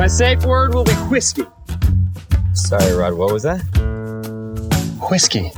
[0.00, 1.44] My safe word will be whiskey.
[2.54, 3.60] Sorry, Rod, what was that?
[5.10, 5.50] Whiskey.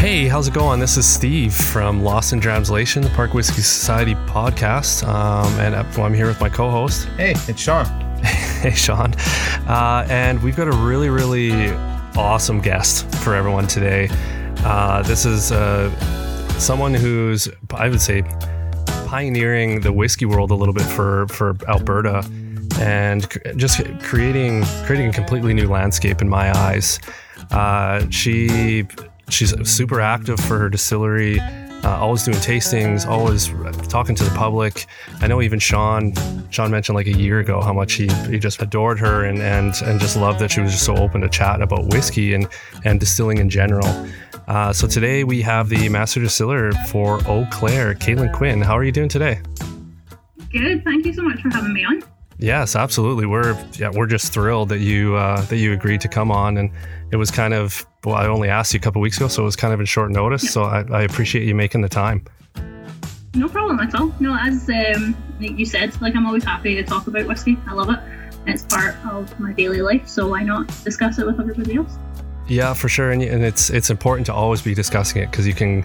[0.00, 0.80] Hey, how's it going?
[0.80, 5.06] This is Steve from Lost in Translation, the Park Whiskey Society podcast.
[5.06, 7.08] Um, and uh, I'm here with my co host.
[7.18, 7.84] Hey, it's Sean.
[8.24, 9.12] hey, Sean.
[9.68, 11.72] Uh, and we've got a really, really
[12.16, 14.08] awesome guest for everyone today.
[14.66, 15.88] Uh, this is uh,
[16.58, 18.22] someone who's, I would say,
[19.06, 22.28] pioneering the whiskey world a little bit for, for Alberta
[22.80, 26.98] and just creating creating a completely new landscape in my eyes.
[27.52, 28.84] Uh, she
[29.28, 33.46] she's super active for her distillery, uh, always doing tastings, always
[33.88, 34.86] talking to the public.
[35.20, 36.12] I know even Sean
[36.50, 39.74] Sean mentioned like a year ago how much he, he just adored her and, and
[39.84, 42.48] and just loved that she was just so open to chat about whiskey and
[42.84, 43.86] and distilling in general.
[44.46, 48.60] Uh, so today we have the master distiller for Eau Claire, Caitlin Quinn.
[48.60, 49.40] How are you doing today?
[50.52, 50.84] Good.
[50.84, 52.02] Thank you so much for having me on.
[52.38, 53.26] Yes, absolutely.
[53.26, 56.70] We're yeah, we're just thrilled that you uh, that you agreed to come on, and
[57.10, 59.46] it was kind of well, I only asked you a couple weeks ago, so it
[59.46, 60.44] was kind of in short notice.
[60.44, 60.50] Yeah.
[60.50, 62.24] So I, I, appreciate you making the time.
[63.34, 64.14] No problem at all.
[64.20, 67.58] No, as um, you said, like I'm always happy to talk about whiskey.
[67.66, 67.98] I love it.
[68.46, 71.98] It's part of my daily life, so why not discuss it with everybody else?
[72.48, 75.54] Yeah, for sure, and, and it's it's important to always be discussing it because you
[75.54, 75.84] can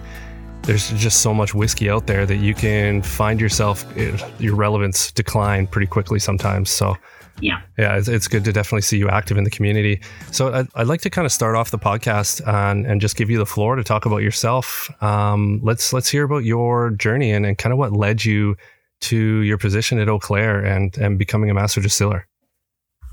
[0.62, 5.10] there's just so much whiskey out there that you can find yourself eh, your relevance
[5.10, 6.70] decline pretty quickly sometimes.
[6.70, 6.96] So
[7.40, 10.00] yeah, yeah, it's, it's good to definitely see you active in the community.
[10.30, 13.28] So I'd, I'd like to kind of start off the podcast and, and just give
[13.28, 14.90] you the floor to talk about yourself.
[15.02, 18.56] Um, let's let's hear about your journey and, and kind of what led you
[19.00, 22.28] to your position at Eau Claire and and becoming a master distiller.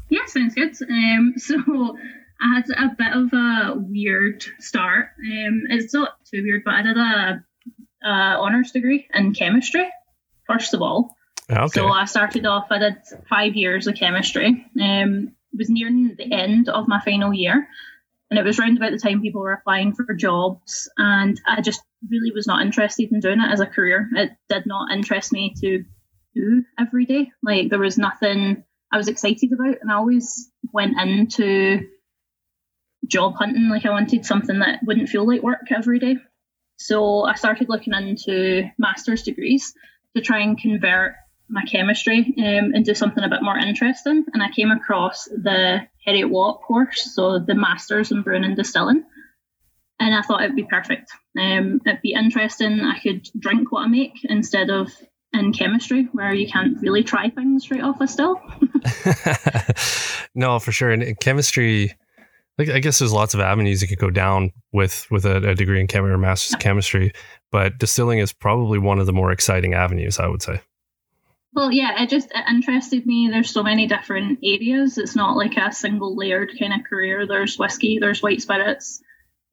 [0.10, 0.76] Yeah, sounds good.
[0.88, 1.98] Um, so
[2.42, 5.10] I had a bit of a weird start.
[5.20, 7.44] Um, it's not too weird, but I did a,
[8.04, 8.10] a
[8.40, 9.90] honors degree in chemistry
[10.50, 11.16] first of all.
[11.50, 11.68] Okay.
[11.68, 12.68] So I started off.
[12.70, 12.98] I did
[13.30, 14.66] five years of chemistry.
[14.80, 17.68] Um, it was nearing the end of my final year,
[18.30, 21.82] and it was around about the time people were applying for jobs, and I just
[22.10, 24.10] really was not interested in doing it as a career.
[24.16, 25.84] It did not interest me to
[26.36, 27.32] do every day.
[27.42, 31.88] Like there was nothing I was excited about, and I always went into
[33.10, 33.70] job hunting.
[33.70, 36.18] Like I wanted something that wouldn't feel like work every day.
[36.78, 39.74] So I started looking into master's degrees
[40.16, 41.16] to try and convert
[41.50, 44.26] my chemistry um, into something a bit more interesting.
[44.34, 49.04] And I came across the Heriot Watt course, so the Masters in Brewing and Distilling.
[50.00, 51.12] And I thought it'd be perfect.
[51.38, 52.80] Um, it'd be interesting.
[52.82, 54.90] I could drink what I make instead of
[55.34, 58.42] in chemistry, where you can't really try things straight off a still.
[60.36, 60.92] no, for sure.
[60.92, 61.94] And chemistry,
[62.60, 65.80] I guess there's lots of avenues you could go down with with a, a degree
[65.80, 67.14] in chemistry or master's chemistry,
[67.52, 70.62] but distilling is probably one of the more exciting avenues, I would say.
[71.54, 73.30] Well, yeah, it just it interested me.
[73.32, 74.98] There's so many different areas.
[74.98, 77.26] It's not like a single layered kind of career.
[77.26, 79.02] There's whiskey, there's white spirits,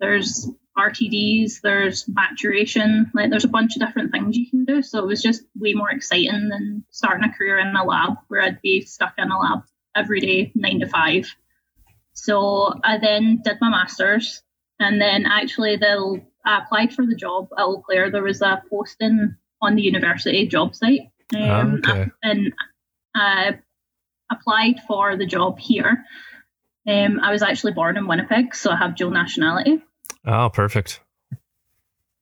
[0.01, 3.11] there's RTDs, there's maturation.
[3.15, 4.83] Like there's a bunch of different things you can do.
[4.83, 8.43] So it was just way more exciting than starting a career in a lab where
[8.43, 9.63] I'd be stuck in a lab
[9.95, 11.35] every day, nine to five.
[12.17, 14.43] So I then did my masters,
[14.81, 18.11] and then actually the I applied for the job at Eau Claire.
[18.11, 22.11] There was a posting on the university job site, um, oh, okay.
[22.23, 22.53] and
[23.15, 23.59] I
[24.31, 26.05] applied for the job here.
[26.89, 29.83] Um, I was actually born in Winnipeg, so I have dual nationality.
[30.25, 31.01] Oh, perfect.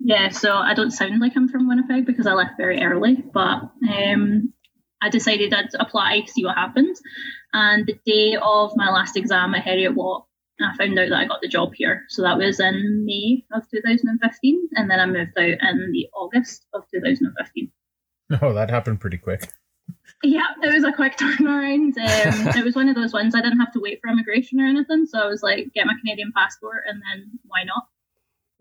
[0.00, 3.71] Yeah, so I don't sound like I'm from Winnipeg because I left very early, but
[3.88, 4.53] um,
[5.00, 7.00] I decided I'd apply, to see what happens.
[7.54, 10.26] And the day of my last exam at Heriot Watt,
[10.60, 12.03] I found out that I got the job here.
[12.09, 16.66] So that was in May of 2015, and then I moved out in the August
[16.75, 17.70] of 2015.
[18.43, 19.48] Oh, that happened pretty quick.
[20.25, 21.97] Yeah, it was a quick turnaround.
[21.97, 24.66] Um, it was one of those ones I didn't have to wait for immigration or
[24.66, 27.84] anything, so I was like, get my Canadian passport, and then why not?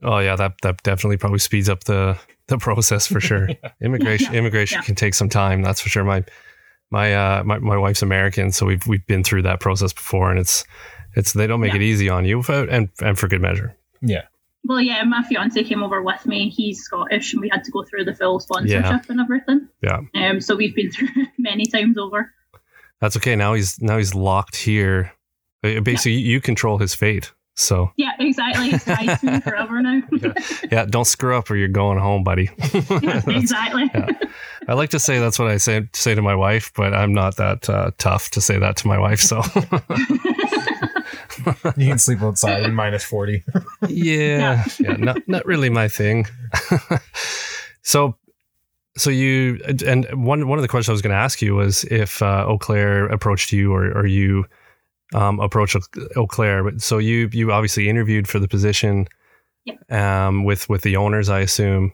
[0.04, 3.50] Oh yeah, that that definitely probably speeds up the the process for sure.
[3.64, 3.72] yeah.
[3.82, 4.40] Immigration yeah.
[4.40, 4.84] immigration yeah.
[4.84, 6.04] can take some time, that's for sure.
[6.04, 6.26] My
[6.94, 10.40] my uh my, my wife's American, so we've we've been through that process before, and
[10.40, 10.64] it's
[11.16, 13.76] it's they don't make it easy on you, and and for good measure.
[14.02, 14.22] Yeah.
[14.66, 16.50] Well, yeah, my fiance came over with me.
[16.50, 19.68] He's Scottish, and we had to go through the full sponsorship and everything.
[19.82, 20.02] Yeah.
[20.16, 20.40] Um.
[20.40, 22.32] So we've been through many times over.
[23.02, 23.36] That's okay.
[23.36, 25.12] Now he's now he's locked here.
[25.64, 27.34] Uh, basically, you control his fate.
[27.56, 28.70] So yeah, exactly.
[28.70, 30.02] It's tied to me forever now.
[30.12, 30.34] yeah.
[30.72, 30.86] yeah.
[30.86, 32.50] don't screw up or you're going home, buddy.
[33.02, 33.90] yeah, exactly.
[33.94, 34.10] Yeah.
[34.68, 37.38] I like to say that's what I say say to my wife, but I'm not
[37.38, 39.20] that uh, tough to say that to my wife.
[39.20, 39.42] So,
[41.78, 43.44] You can sleep outside in minus 40.
[43.88, 46.26] yeah, yeah, not not really my thing.
[47.82, 48.16] so,
[48.96, 51.84] so you and one one of the questions I was going to ask you was
[51.86, 54.46] if uh, Eau Claire approached you or or you
[55.14, 55.76] um, approached
[56.16, 56.64] Eau Claire.
[56.64, 59.08] But So you you obviously interviewed for the position
[59.90, 61.94] um, with with the owners, I assume,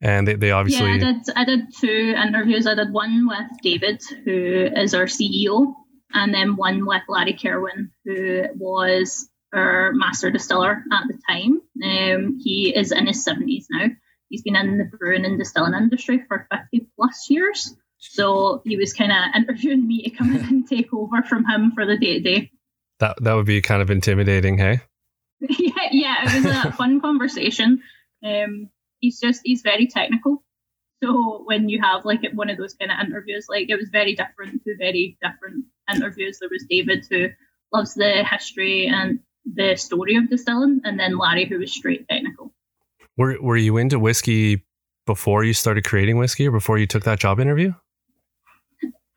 [0.00, 1.16] and they, they obviously Yeah, I did.
[1.36, 2.66] I did two interviews.
[2.66, 5.74] I did one with David, who is our CEO,
[6.12, 11.60] and then one with Larry Kerwin, who was our master distiller at the time.
[11.82, 13.86] Um, he is in his seventies now.
[14.28, 17.74] He's been in the brewing and distilling industry for fifty plus years.
[18.00, 21.72] So he was kind of interviewing me to come in and take over from him
[21.72, 22.50] for the day to day.
[23.00, 24.80] that that would be kind of intimidating, hey?
[25.40, 27.82] yeah, yeah, it was a fun conversation.
[28.24, 30.42] Um, he's just he's very technical.
[31.02, 34.14] So when you have like one of those kind of interviews, like it was very
[34.14, 36.38] different, two very different interviews.
[36.40, 37.28] There was David who
[37.72, 42.52] loves the history and the story of distilling, and then Larry who was straight technical.
[43.16, 44.64] Were were you into whiskey
[45.06, 47.72] before you started creating whiskey, or before you took that job interview?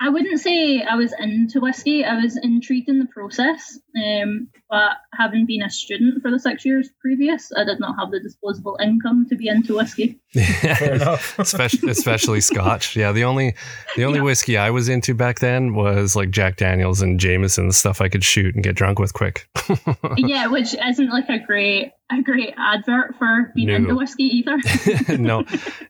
[0.03, 2.03] I wouldn't say I was into whiskey.
[2.03, 6.65] I was intrigued in the process, um, but having been a student for the six
[6.65, 10.19] years previous, I did not have the disposable income to be into whiskey.
[10.33, 11.37] Fair enough.
[11.37, 12.95] especially especially Scotch.
[12.95, 13.53] Yeah, the only
[13.95, 14.23] the only Yeah.
[14.23, 18.09] whiskey I was into back then was like Jack Daniels and Jameson, the stuff I
[18.09, 19.47] could shoot and get drunk with quick.
[20.17, 23.75] yeah, which isn't like a great a great advert for being No.
[23.75, 25.17] into whiskey either.
[25.19, 25.43] no,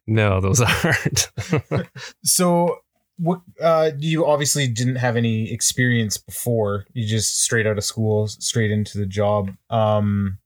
[0.05, 1.31] no, those aren't.
[2.23, 2.79] So,
[3.21, 6.85] what uh, you obviously didn't have any experience before.
[6.93, 9.51] You just straight out of school, straight into the job.
[9.69, 10.39] Um,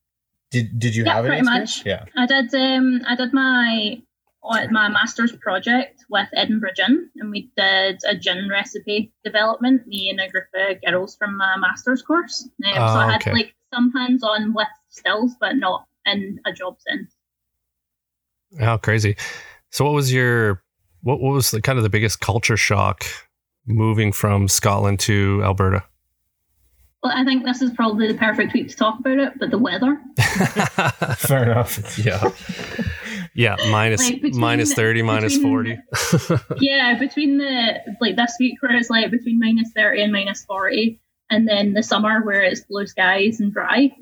[0.51, 1.77] did did you Yeah, have any pretty experience?
[1.80, 1.86] much.
[1.86, 2.06] Yeah.
[2.22, 4.01] I did um I did my
[4.44, 9.88] uh, my master's project with Edinburgh Gin, and we did a gin recipe development.
[9.88, 12.48] Me and a group of girls from my master's course.
[12.63, 13.31] Um, so Ah, I had okay.
[13.33, 17.16] like some hands on with stills, but not in a job sense.
[18.60, 19.16] How crazy!
[19.72, 20.62] So, what was your
[21.06, 23.04] what, what was the kind of the biggest culture shock
[23.68, 25.84] moving from Scotland to Alberta?
[27.04, 29.60] Well, I think this is probably the perfect week to talk about it, but the
[29.60, 30.02] weather.
[31.18, 32.00] Fair enough.
[32.00, 32.31] yeah,
[33.36, 35.78] yeah, minus Like, between- minus thirty, between- forty.
[36.60, 41.00] yeah, between the like this week where it's like between minus thirty and minus forty,
[41.30, 43.96] and then the summer where it's blue skies and dry,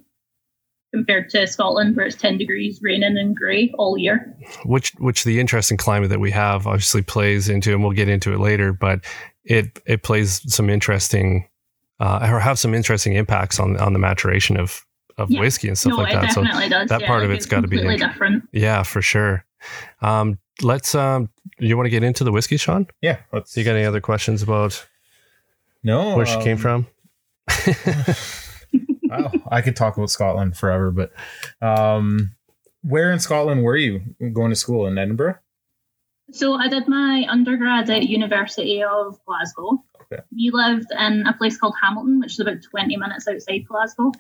[0.94, 4.36] compared to Scotland where it's ten degrees, raining and grey all year.
[4.66, 8.34] which which the interesting climate that we have obviously plays into, and we'll get into
[8.34, 8.74] it later.
[8.74, 9.02] But
[9.44, 11.48] it it plays some interesting,
[12.00, 14.86] uh, or have some interesting impacts on on the maturation of
[15.18, 15.40] of Yeah.
[15.42, 16.32] whiskey and stuff no, like it that.
[16.32, 16.90] So does.
[16.90, 18.48] that yeah, part of like, it's gotta be completely different.
[18.52, 19.46] yeah, for sure.
[20.02, 21.30] Um, let's um,
[21.60, 22.88] you want to get into the whiskey, Sean?
[23.02, 23.18] Yeah.
[23.32, 23.56] Let's.
[23.56, 24.86] You got any other questions about
[25.84, 26.16] no?
[26.16, 26.88] where she came um, from?
[29.22, 31.12] wow, I could talk about Scotland forever, but
[31.62, 32.32] um,
[32.82, 34.02] where in Scotland were you
[34.34, 35.38] going to school in Edinburgh?
[36.32, 39.84] So I did my undergrad at University of Glasgow.
[40.12, 40.22] Okay.
[40.32, 44.12] We lived in a place called Hamilton, which is about 20 minutes outside Glasgow.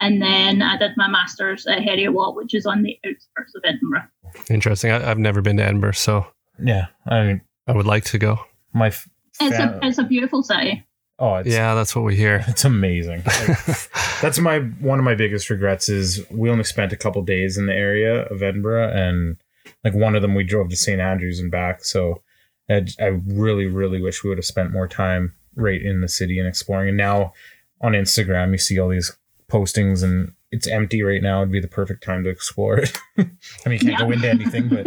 [0.00, 3.62] And then I did my master's at Heriot Watt, which is on the outskirts of
[3.64, 4.04] Edinburgh.
[4.48, 4.92] Interesting.
[4.92, 6.26] I, I've never been to Edinburgh, so
[6.62, 8.38] Yeah, I mean I would like to go.
[8.72, 8.88] my.
[8.88, 9.08] f-
[9.40, 10.84] It's a it's a beautiful city.
[11.18, 12.44] Oh, it's, yeah, that's what we hear.
[12.48, 13.22] it's amazing.
[13.24, 17.56] Like, that's my one of my biggest regrets is we only spent a couple days
[17.56, 19.36] in the area of Edinburgh, and
[19.84, 21.84] like one of them we drove to St Andrews and back.
[21.84, 22.22] So
[22.70, 26.38] I, I really, really wish we would have spent more time right in the city
[26.38, 26.88] and exploring.
[26.88, 27.32] And now
[27.80, 29.16] on Instagram, you see all these
[29.50, 31.40] postings, and it's empty right now.
[31.42, 32.96] It'd be the perfect time to explore it.
[33.18, 34.86] I mean, you can't go into anything, but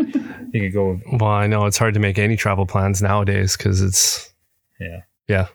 [0.53, 0.99] you could go.
[1.13, 4.33] well, I know it's hard to make any travel plans nowadays because it's
[4.79, 5.01] Yeah.
[5.27, 5.47] yeah.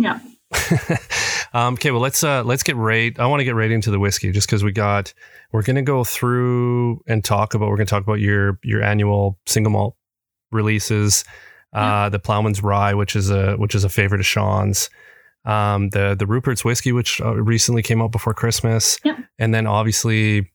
[0.00, 0.20] Yeah.
[1.52, 3.18] um, okay, well let's uh, let's get right.
[3.18, 5.12] I want to get right into the whiskey just because we got
[5.52, 9.70] we're gonna go through and talk about we're gonna talk about your your annual single
[9.72, 9.96] malt
[10.50, 11.24] releases,
[11.74, 14.88] uh, the Plowman's Rye, which is a which is a favorite of Sean's,
[15.44, 19.18] um, the the Rupert's whiskey, which uh, recently came out before Christmas, Yep.
[19.38, 20.50] and then obviously.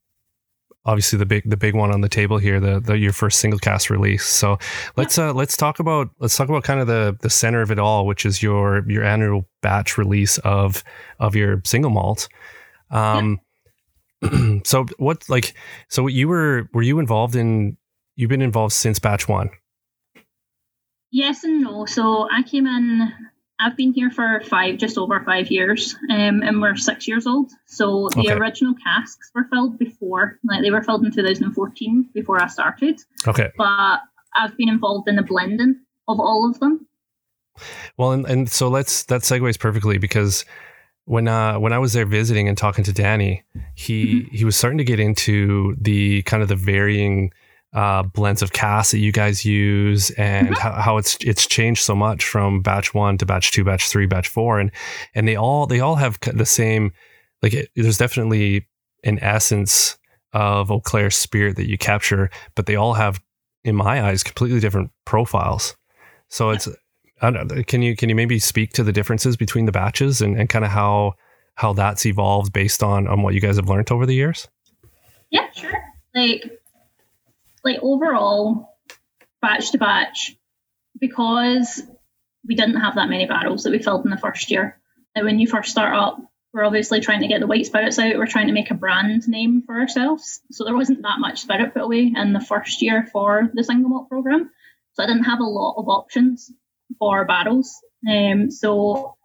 [0.85, 3.59] Obviously, the big the big one on the table here, the, the your first single
[3.59, 4.25] cask release.
[4.25, 4.57] So
[4.97, 7.79] let's uh let's talk about let's talk about kind of the the center of it
[7.79, 10.83] all, which is your your annual batch release of
[11.19, 12.27] of your single malt.
[12.91, 13.39] Um,
[14.65, 15.53] so what like
[15.87, 17.77] so you were were you involved in
[18.15, 19.49] you've been involved since batch one?
[21.11, 21.85] Yes and no.
[21.85, 23.13] So I came in.
[23.63, 27.51] I've been here for five, just over five years, um, and we're six years old.
[27.65, 28.33] So the Okay.
[28.33, 32.99] original casks were filled before, like they were filled in 2014 before I started.
[33.27, 33.49] Okay.
[33.57, 34.01] But
[34.35, 36.85] I've been involved in the blending of all of them.
[37.97, 40.43] Well, and, and so let's that segues perfectly because
[41.05, 43.43] when uh, when I was there visiting and talking to Danny,
[43.75, 44.35] he Mm-hmm.
[44.35, 47.31] he was starting to get into the kind of the varying
[47.73, 50.57] uh, blends of casks that you guys use and Mhm.
[50.57, 54.05] how, how it's it's changed so much from batch one to batch two, batch three,
[54.05, 54.71] batch four, and
[55.15, 56.91] and they all they all have the same
[57.41, 58.67] like it, there's definitely
[59.03, 59.97] an essence
[60.33, 63.21] of Eau Claire spirit that you capture, but they all have,
[63.63, 65.75] in my eyes, completely different profiles.
[66.29, 66.67] So it's
[67.21, 70.21] I don't know, can you can you maybe speak to the differences between the batches
[70.21, 71.13] and, and kind of how
[71.55, 74.47] how that's evolved based on on what you guys have learned over the years?
[75.31, 75.73] Yeah, sure.
[76.15, 76.43] Like,
[77.63, 78.75] like overall,
[79.41, 80.35] batch to batch,
[80.99, 81.81] because
[82.45, 84.79] we didn't have that many barrels that we filled in the first year.
[85.15, 86.19] And when you first start up,
[86.53, 88.15] we're obviously trying to get the white spirits out.
[88.17, 90.41] We're trying to make a brand name for ourselves.
[90.51, 93.89] So there wasn't that much spirit put away in the first year for the single
[93.89, 94.51] malt program.
[94.93, 96.51] So I didn't have a lot of options
[96.99, 97.75] for barrels.
[98.07, 99.15] Um, so,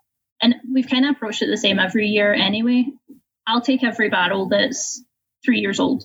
[0.40, 2.86] and we've kind of approached it the same every year anyway.
[3.46, 5.02] I'll take every barrel that's
[5.44, 6.04] three years old.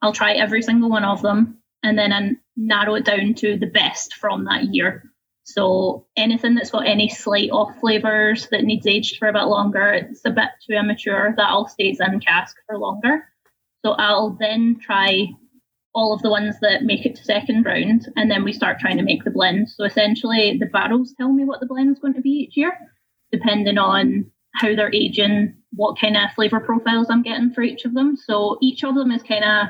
[0.00, 3.66] I'll try every single one of them and then I narrow it down to the
[3.66, 5.10] best from that year.
[5.44, 9.92] So anything that's got any slight off flavors that needs aged for a bit longer,
[9.92, 13.24] it's a bit too immature, that all stays in cask for longer.
[13.84, 15.28] So I'll then try
[15.94, 18.96] all of the ones that make it to second round, and then we start trying
[18.96, 19.68] to make the blend.
[19.68, 22.72] So essentially, the barrels tell me what the blend is going to be each year,
[23.30, 27.94] depending on how they're aging, what kind of flavor profiles I'm getting for each of
[27.94, 28.16] them.
[28.16, 29.68] So each of them is kind of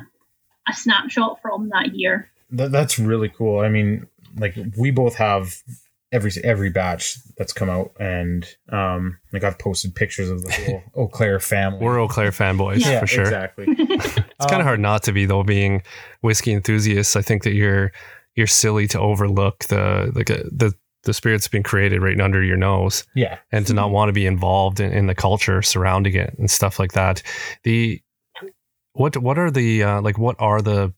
[0.68, 2.28] a snapshot from that year.
[2.50, 3.60] That, that's really cool.
[3.60, 5.54] I mean, like we both have
[6.12, 10.52] every every batch that's come out, and um, like I've posted pictures of the
[10.94, 11.80] whole Eau Claire family.
[11.84, 13.00] We're Eau Claire fanboys Yeah.
[13.00, 13.22] for sure.
[13.24, 13.66] exactly.
[14.42, 15.82] It's kind of hard not to be though, being
[16.20, 17.14] whiskey enthusiasts.
[17.14, 17.92] I think that you're
[18.34, 22.56] you're silly to overlook the like uh, the the spirit's been created right under your
[22.56, 26.34] nose Yeah, and to not want to be involved in, in the culture surrounding it
[26.38, 27.22] and stuff like that.
[27.62, 28.02] The
[28.94, 30.92] what what are the uh, like what are the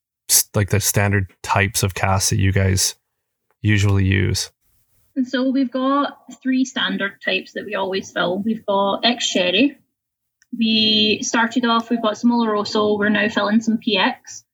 [0.55, 2.95] like the standard types of casks that you guys
[3.63, 4.51] usually use?
[5.17, 8.39] And so we've got three standard types that we always fill.
[8.39, 9.79] We've got ex sherry.
[10.57, 14.45] We started off, we've got some Oloroso, we're now filling some PX.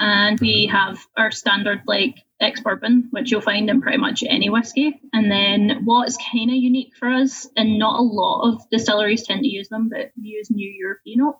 [0.00, 4.50] And we have our standard like ex bourbon, which you'll find in pretty much any
[4.50, 5.00] whiskey.
[5.12, 9.42] And then what's kind of unique for us, and not a lot of distilleries tend
[9.42, 11.38] to use them, but we use New European oak.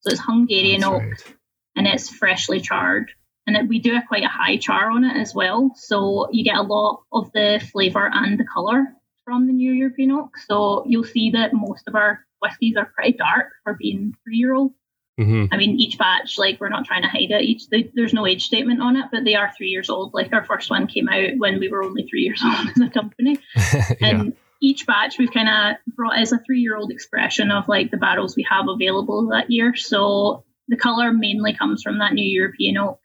[0.00, 1.34] So it's Hungarian That's oak right.
[1.76, 3.10] and it's freshly charred.
[3.46, 6.44] And it, we do a quite a high char on it as well, so you
[6.44, 8.84] get a lot of the flavour and the colour
[9.24, 10.36] from the New European oak.
[10.46, 14.54] So you'll see that most of our whiskies are pretty dark for being three year
[14.54, 14.72] old.
[15.18, 17.42] hmm I mean, each batch, like we're not trying to hide it.
[17.42, 20.14] Each they, there's no age statement on it, but they are three years old.
[20.14, 22.90] Like our first one came out when we were only three years old as a
[22.90, 23.94] company, yeah.
[24.00, 27.90] and each batch we've kind of brought as a three year old expression of like
[27.90, 29.74] the barrels we have available that year.
[29.76, 33.00] So the color mainly comes from that new European oak,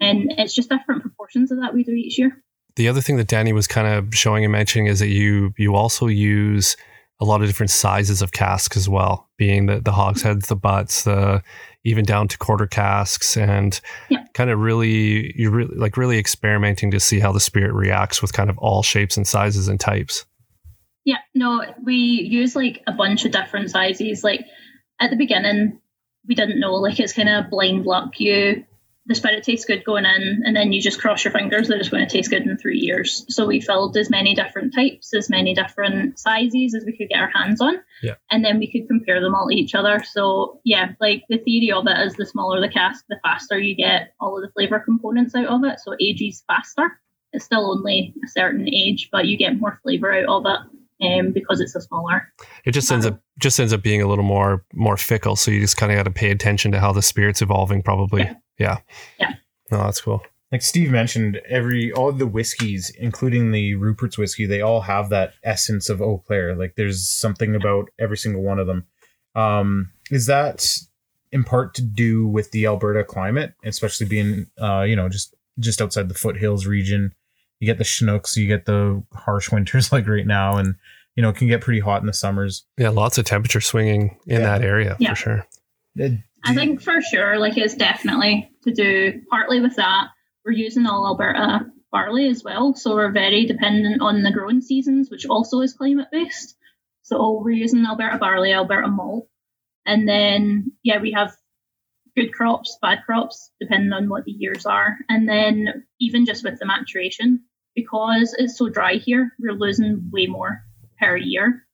[0.00, 2.42] and it's just different proportions of that we do each year.
[2.76, 5.74] the other thing that Danny was kind of showing and mentioning is that you you
[5.74, 6.76] also use
[7.20, 10.54] a lot of different sizes of casks as well, being the the hogsheads, mm-hmm.
[10.54, 11.42] the butts, the
[11.84, 14.24] even down to quarter casks, and Yeah.
[14.34, 18.32] kind of really you're really like really experimenting to see how the spirit reacts with
[18.32, 20.24] kind of all shapes and sizes and types.
[21.04, 24.22] Yeah, no, we use like a bunch of different sizes.
[24.22, 24.46] Like
[25.00, 25.80] at the beginning,
[26.26, 26.74] we didn't know.
[26.74, 28.18] Like it's kind of blind luck.
[28.20, 28.64] You
[29.06, 31.88] the spirit tastes good going in, and then you just cross your fingers that it's
[31.88, 33.24] going to taste good in three years.
[33.30, 37.18] So we filled as many different types, as many different sizes as we could get
[37.18, 38.14] our hands on, Yeah.
[38.30, 40.04] and then we could compare them all to each other.
[40.04, 43.74] So yeah, like the theory of it is the smaller the cask, the faster you
[43.74, 45.80] get all of the flavor components out of it.
[45.80, 46.96] So ages faster.
[47.32, 51.32] It's still only a certain age, but you get more flavor out of it um,
[51.32, 52.32] because it's a smaller.
[52.64, 55.36] It just ends up just ends up being a little more more fickle.
[55.36, 57.82] So you just kind of got to pay attention to how the spirit's evolving.
[57.82, 58.34] Probably, Yeah.
[58.58, 58.78] yeah.
[59.18, 59.32] Yeah.
[59.70, 60.22] No, that's cool.
[60.52, 65.34] like Steve mentioned, every all the whiskeys, including the Rupert's whiskey, they all have that
[65.42, 66.54] essence of Eau Claire.
[66.54, 68.84] Like there's something about every single one of them.
[69.34, 70.76] Um, is that
[71.32, 75.80] in part to do with the Alberta climate, especially being uh, you know, just just
[75.80, 77.14] outside the foothills region?
[77.62, 80.74] You get the Chinooks, you get the harsh winters like right now, and
[81.14, 82.64] you know, it can get pretty hot in the summers.
[82.76, 84.46] Yeah, lots of temperature swinging in Yeah.
[84.58, 85.10] that area Yeah.
[85.10, 85.46] for sure.
[86.02, 86.08] Uh,
[86.44, 90.08] I think for sure, like it's definitely to do partly with that.
[90.44, 95.08] We're using all Alberta barley as well, so we're very dependent on the growing seasons,
[95.08, 96.56] which also is climate based.
[97.02, 99.28] So we're using Alberta barley, Alberta malt,
[99.86, 101.32] and then yeah, we have
[102.16, 106.58] good crops, bad crops, depending on what the years are, and then even just with
[106.58, 110.62] the maturation, because it's so dry here, we're losing way more
[111.00, 111.66] per year.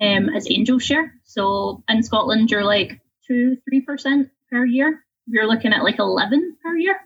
[0.00, 1.12] um, as angel share.
[1.24, 5.00] So in Scotland, you're like two, three percent per year.
[5.28, 6.96] We're looking at like eleven per year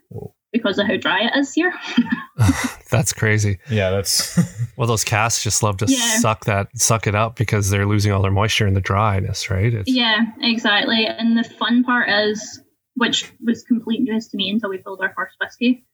[0.52, 1.72] because of how dry it is here.
[2.90, 3.58] That's crazy.
[3.70, 4.36] Yeah, that's
[4.76, 6.18] Well, those casks just love to Yeah.
[6.18, 9.72] suck that, suck it up because they're losing all their moisture in the dryness, right?
[9.72, 11.06] It's, yeah, exactly.
[11.06, 12.60] And the fun part is,
[12.96, 15.84] which was complete news to me until we filled our first whiskey.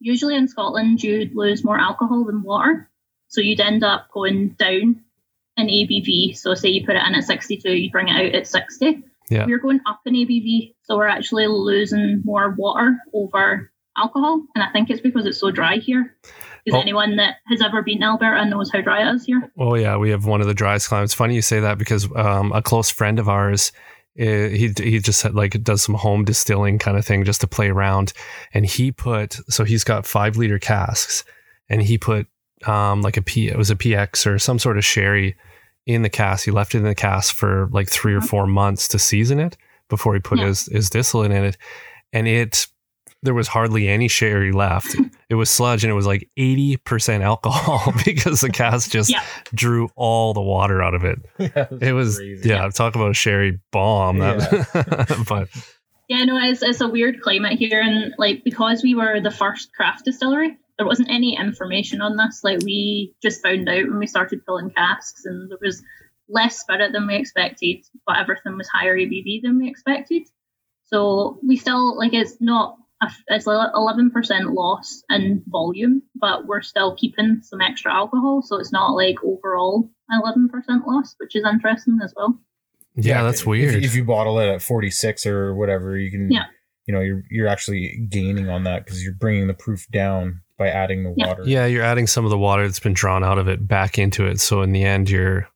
[0.00, 2.90] Usually in Scotland, you'd lose more alcohol than water,
[3.28, 5.02] so you'd end up going down
[5.56, 6.36] in ABV.
[6.36, 9.02] So say you put it in at 62, you bring it out at 60.
[9.30, 9.46] Yeah.
[9.46, 14.70] We're going up in ABV, so we're actually losing more water over alcohol, and I
[14.70, 16.14] think it's because it's so dry here.
[16.64, 16.82] Because Oh.
[16.82, 19.50] anyone that has ever been in Alberta knows how dry it is here.
[19.58, 21.14] Oh yeah, we have one of the driest climates.
[21.14, 23.72] Funny you say that because um, a close friend of ours,
[24.16, 28.12] he he just like does some home distilling kind of thing just to play around,
[28.54, 31.24] and he put so he's got five liter casks,
[31.68, 32.26] and he put
[32.66, 35.36] um, like a P it was a PX or some sort of sherry
[35.86, 36.44] in the cask.
[36.46, 39.56] He left it in the cask for like three or four months to season it
[39.88, 40.46] before he put Yeah.
[40.46, 41.56] his his distillate in it,
[42.12, 42.66] and it
[43.26, 44.96] there was hardly any sherry left.
[45.28, 49.22] it was sludge, and it was like eighty percent alcohol because the cask just Yeah.
[49.54, 51.18] drew all the water out of it.
[51.82, 52.48] It was crazy.
[52.48, 54.18] yeah, talk about a sherry bomb.
[54.20, 55.48] That, but
[56.08, 59.72] Yeah, no, it's, it's a weird climate here, and like because we were the first
[59.74, 62.40] craft distillery, there wasn't any information on this.
[62.42, 65.82] Like we just found out when we started filling casks, and there was
[66.28, 70.22] less spirit than we expected, but everything was higher ABV than we expected.
[70.86, 72.85] So we still like it's not a,
[73.28, 78.72] it's eleven percent loss in volume, but we're still keeping some extra alcohol, so it's
[78.72, 82.38] not like overall eleven percent loss, which is interesting as well.
[82.94, 83.84] yeah, that's if- weird.
[83.84, 86.44] If, you bottle it at 46 or whatever, you can, Yeah.
[86.86, 90.68] you know, you're you're actually gaining on that because you're bringing the proof down by
[90.68, 91.26] adding the Yeah.
[91.28, 91.42] water.
[91.44, 94.24] yeah, you're adding some of the water that's been drawn out of it back into
[94.26, 94.40] it.
[94.40, 95.46] So in the end, you're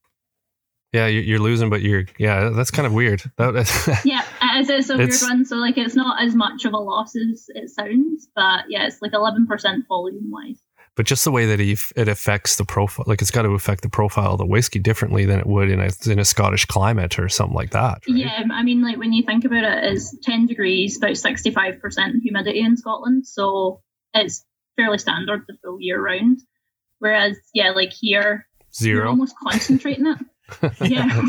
[0.93, 3.23] yeah, you're, you're losing, but you're yeah, that's kind of weird.
[3.39, 4.25] That, Yeah,
[4.69, 4.90] it is.
[4.90, 5.45] It's a It's- weird one.
[5.45, 9.00] So like, it's not as much of a loss as it sounds, but yeah, it's
[9.00, 10.61] like eleven percent volume wise.
[10.97, 13.89] but just the way that it, affects the profile, like it's got to affect the
[13.89, 17.28] profile of the whiskey differently than it would in a in a Scottish climate or
[17.28, 18.02] something like that.
[18.06, 18.17] right?
[18.17, 21.80] Yeah, um, I mean, like when you think about it, it's ten degrees, about sixty-five
[21.80, 23.80] percent humidity in Scotland, so
[24.13, 24.45] it's
[24.76, 26.41] fairly standard the full year round.
[26.99, 28.47] Whereas, yeah, like here,
[28.80, 30.19] you're zero, almost concentrating it.
[30.80, 31.23] Yeah,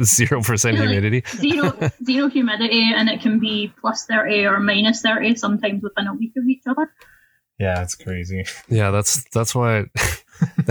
[0.02, 1.22] zero percent Yeah, like- humidity.
[1.36, 6.14] zero zero humidity, and it can be plus thirty or minus thirty sometimes within a
[6.14, 6.92] week of each other.
[7.58, 8.44] Yeah, it's crazy.
[8.68, 9.84] Yeah, that's that's why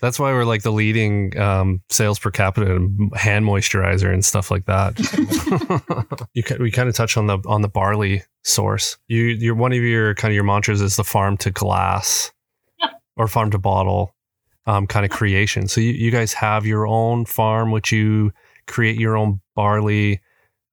[0.00, 4.50] that's why we're like the leading um, sales per capita in hand moisturizer and stuff
[4.50, 4.98] like that.
[6.34, 8.96] you ca- we kind of touch on the on the barley source.
[9.08, 12.32] You you're one of your kind of your mantras is the farm to glass
[12.80, 12.90] Yep.
[13.16, 14.14] or farm to bottle
[14.66, 15.68] um, kind of creation.
[15.68, 18.32] So you, you guys have your own farm, which you
[18.66, 20.20] create your own barley.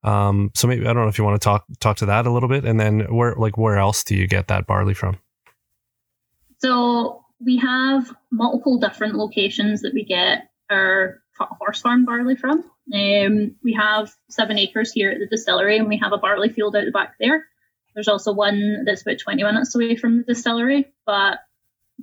[0.03, 2.31] Um, so maybe I don't know if you want to talk talk to that a
[2.31, 5.17] little bit, and then where like where else do you get that barley from?
[6.57, 12.63] So we have multiple different locations that we get our horse farm barley from.
[12.93, 16.75] Um, we have seven acres here at the distillery, and we have a barley field
[16.75, 17.45] out the back there.
[17.93, 20.91] There's also one that's about 20 minutes away from the distillery.
[21.05, 21.39] But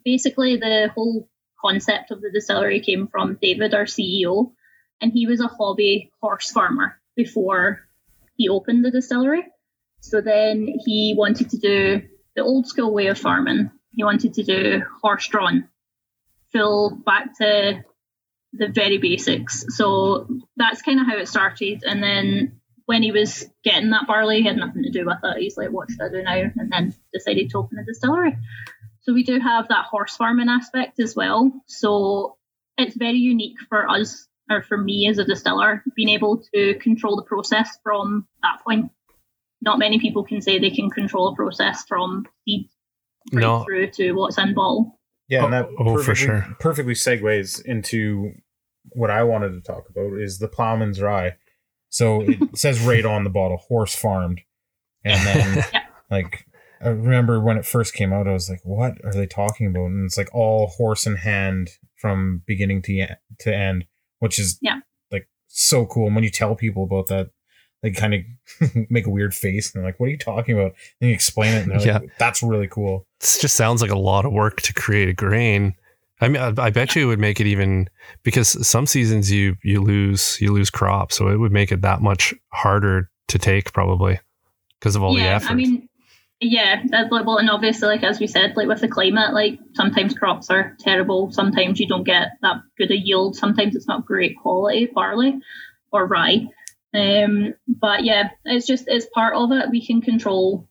[0.04, 1.28] basically, the whole
[1.64, 4.52] concept of the distillery came from David, our CEO,
[5.00, 7.80] and he was a hobby horse farmer before
[8.36, 9.46] he opened the distillery.
[10.00, 12.02] So then he wanted to do
[12.34, 13.70] the old school way of farming.
[13.92, 15.68] He wanted to do horse drawn,
[16.52, 17.84] full back to
[18.52, 19.64] the very basics.
[19.68, 21.82] So that's kind of how it started.
[21.84, 25.38] And then when he was getting that barley, he had nothing to do with it.
[25.38, 26.50] He's like, what should I do now?
[26.56, 28.36] And then decided to open a distillery.
[29.02, 31.52] So we do have that horse farming aspect as well.
[31.66, 32.36] So
[32.76, 37.16] it's very unique for us, or for me as a distiller, being able to control
[37.16, 38.90] the process from that point.
[39.62, 42.68] Not many people can say they can control a process from seed
[43.32, 43.64] right No.
[43.64, 44.98] through to what's in bottle.
[45.28, 46.56] Yeah, and that Oh, oh, for perfectly, sure.
[46.58, 48.32] perfectly segues into
[48.92, 51.36] what I wanted to talk about is the Plowman's Rye.
[51.90, 54.40] So it says right on the bottle, horse farmed,
[55.04, 55.82] and then Yeah.
[56.10, 56.46] like
[56.82, 59.86] I remember when it first came out, I was like, "What are they talking about?"
[59.86, 63.06] And it's like all horse in hand from beginning to e-
[63.40, 63.84] to end,
[64.18, 64.80] which is Yeah.
[65.12, 66.06] like so cool.
[66.06, 67.30] And when you tell people about that,
[67.82, 68.20] they kind of
[68.90, 71.54] make a weird face and they're like, "What are you talking about?" And you explain
[71.54, 71.98] it, and they're Yeah.
[71.98, 75.12] like, "That's really cool." This just sounds like a lot of work to create a
[75.14, 75.74] grain.
[76.22, 77.88] I mean, I, I bet you it would make it even
[78.22, 82.00] because some seasons you you lose you lose crop, so it would make it that
[82.00, 84.18] much harder to take probably
[84.78, 85.50] because of all the yeah, effort.
[85.52, 85.88] I mean,
[86.42, 90.48] Yeah, well, and obviously, like as we said, like with the climate, like sometimes crops
[90.48, 91.30] are terrible.
[91.32, 93.36] Sometimes you don't get that good a yield.
[93.36, 95.40] Sometimes it's not great quality barley
[95.92, 96.46] or rye.
[96.94, 99.70] Um, but yeah, it's just it's part of it.
[99.70, 100.66] We can control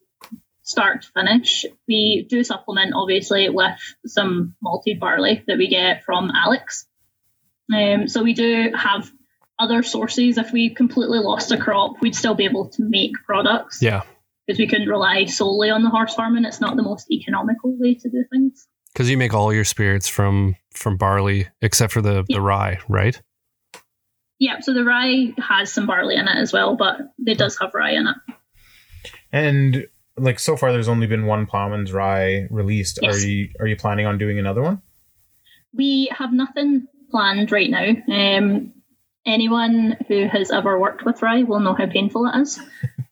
[0.64, 1.66] start to finish.
[1.88, 6.88] We do supplement obviously with some malted barley that we get from Alex.
[7.72, 9.12] Um, so we do have
[9.60, 10.38] other sources.
[10.40, 13.82] If we completely lost a crop, we'd still be able to make products.
[13.82, 14.02] Yeah.
[14.50, 16.44] Because we couldn't rely solely on the horse farming.
[16.44, 18.68] It's not the most economical way to do things.
[18.92, 22.38] Because you make all your spirits from from barley, except for the Yeah.
[22.38, 23.22] the rye, right?
[24.40, 27.76] Yeah, so the rye has some barley in it as well, but it does have
[27.76, 28.16] rye in it.
[29.32, 29.86] And
[30.18, 32.98] like so far, there's only been one Plowman's Rye released.
[33.04, 34.82] Are you are you planning on doing another one?
[35.76, 37.94] We have nothing planned right now.
[38.12, 38.74] Um,
[39.28, 42.60] anyone who has ever worked with rye will know how painful it is.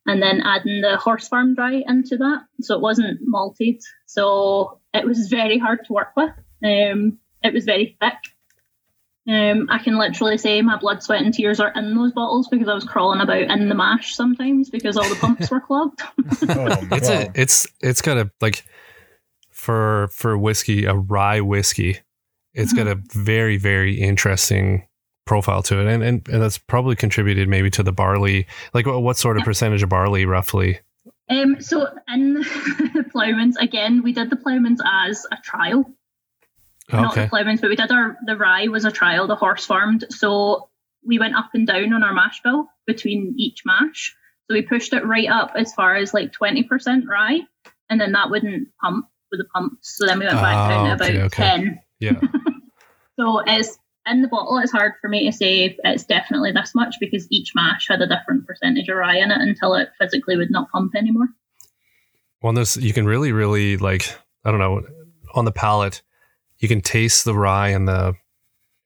[0.08, 5.06] And then adding the horse farm rye into that, so it wasn't malted, so it
[5.06, 6.32] was very hard to work with.
[6.63, 8.15] Um, it was very thick.
[9.30, 12.70] Um, I can literally say my blood, sweat, and tears are in those bottles because
[12.70, 16.02] I was crawling about in the mash sometimes because all the pumps were clogged.
[16.50, 17.20] Oh, It's wow.
[17.20, 18.65] a it's it's got a like
[19.52, 22.00] for for whiskey, a rye whiskey,
[22.54, 24.87] it's got a very, very interesting
[25.27, 25.87] profile to it.
[25.87, 28.47] And and, and that's probably contributed maybe to the barley.
[28.73, 30.79] Like what, what sort of percentage of barley roughly?
[31.29, 32.33] Um, so in
[32.93, 35.83] the ploughmans, again, we did the ploughmans as a trial.
[36.91, 37.29] Not the Okay.
[37.29, 40.05] ploughmans, but we did our the rye was a trial, the horse farmed.
[40.09, 40.69] So
[41.05, 44.15] we went up and down on our mash bill between each mash.
[44.49, 47.41] So we pushed it right up as far as like twenty percent rye,
[47.89, 49.97] and then that wouldn't pump with the pumps.
[49.97, 51.43] So then we went back Ah, down to okay, about okay.
[51.43, 51.79] ten.
[51.99, 52.21] Yeah.
[53.19, 53.79] So it's
[54.10, 54.58] in the bottle.
[54.58, 58.08] It's hard for me to say it's definitely this much because each mash had a
[58.08, 61.28] different percentage of rye in it until it physically would not pump anymore.
[62.41, 64.13] Well, this you can really, really like
[64.46, 64.84] I don't know
[65.34, 66.02] on the palate,
[66.60, 68.15] you can taste the rye and the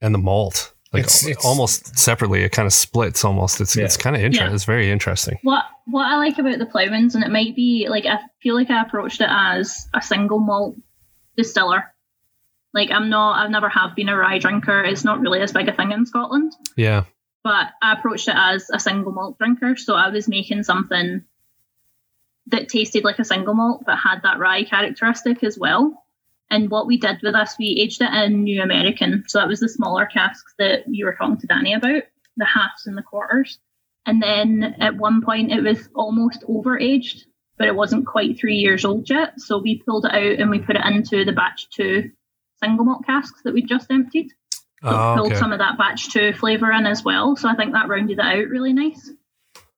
[0.02, 2.44] and the malt like It's- it's- almost separately.
[2.44, 3.62] It kind of splits almost.
[3.62, 3.86] It's Yeah.
[3.86, 4.50] it's kind of interesting.
[4.50, 4.56] Yeah.
[4.56, 5.40] It's very interesting.
[5.44, 8.70] What what I like about the ploughmans, and it might be like I feel like
[8.70, 10.76] I approached it as a single malt
[11.38, 11.86] distiller.
[12.74, 14.84] Like I'm not, I've never have been a rye drinker.
[14.84, 17.04] It's not really as big a thing in Scotland, Yeah.
[17.44, 19.76] but I approached it as a single malt drinker.
[19.76, 21.24] So I was making something
[22.48, 26.04] that tasted like a single malt, but had that rye characteristic as well.
[26.50, 29.24] And what we did with this, we aged it in New American.
[29.28, 32.04] So that was the smaller casks that you were talking to Danny about,
[32.36, 33.60] the halves and the quarters.
[34.06, 37.26] And then at one point it was almost over aged,
[37.58, 39.40] but it wasn't quite three years old yet.
[39.40, 42.12] So we pulled it out and we put it into the batch two
[42.63, 44.30] single malt casks that we just emptied.
[44.84, 45.39] So it Oh, pulled okay.
[45.39, 47.36] some of that batch two flavour in as well.
[47.36, 49.12] So I think that rounded it out really nice.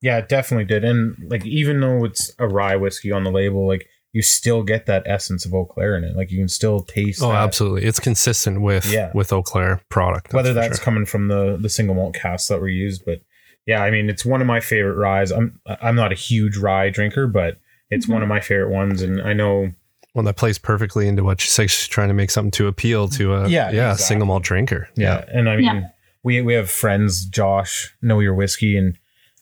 [0.02, 0.84] Yeah, it definitely did.
[0.84, 4.86] And like even though it's a rye whiskey on the label, like you still get
[4.86, 6.16] that essence of Eau Claire in it.
[6.16, 7.84] Like you can still taste Oh, that, absolutely.
[7.86, 9.12] It's consistent with Yeah.
[9.14, 10.34] with Eau Claire product.
[10.34, 10.84] whether that's sure.
[10.86, 13.04] coming from the the single malt casks that were used.
[13.06, 13.22] But
[13.66, 15.32] yeah, I mean it's one of my favorite ryes.
[15.32, 17.58] I'm I'm not a huge rye drinker, but
[17.90, 18.14] it's mm-hmm.
[18.14, 19.02] one of my favorite ones.
[19.02, 19.72] And I know
[20.14, 21.70] one that plays perfectly into what she's like.
[21.70, 24.04] She's trying to make something to appeal to a Yeah, yeah exactly.
[24.06, 24.88] single malt drinker.
[24.96, 25.88] Yeah, and I mean, Yeah.
[26.24, 28.98] we we have friends, Josh, know your whiskey, and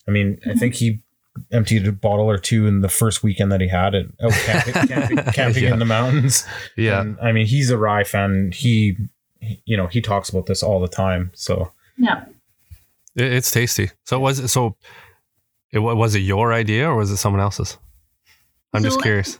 [0.07, 0.59] I mean, I mm-hmm.
[0.59, 0.99] think he
[1.51, 4.07] emptied a bottle or two in the first weekend that he had it.
[4.21, 5.73] Oh, camping, camping, camping Yeah.
[5.73, 6.45] in the mountains.
[6.75, 6.99] yeah.
[7.01, 8.51] And, I mean, he's a rye fan.
[8.53, 8.97] He,
[9.39, 11.31] he- you know, he talks about this all the time.
[11.33, 12.25] So Yeah.
[13.15, 13.91] It- it's tasty.
[14.05, 14.75] So was it so?
[15.71, 17.77] It was it your idea or was it someone else's?
[18.73, 19.39] I'm just So- uh, curious.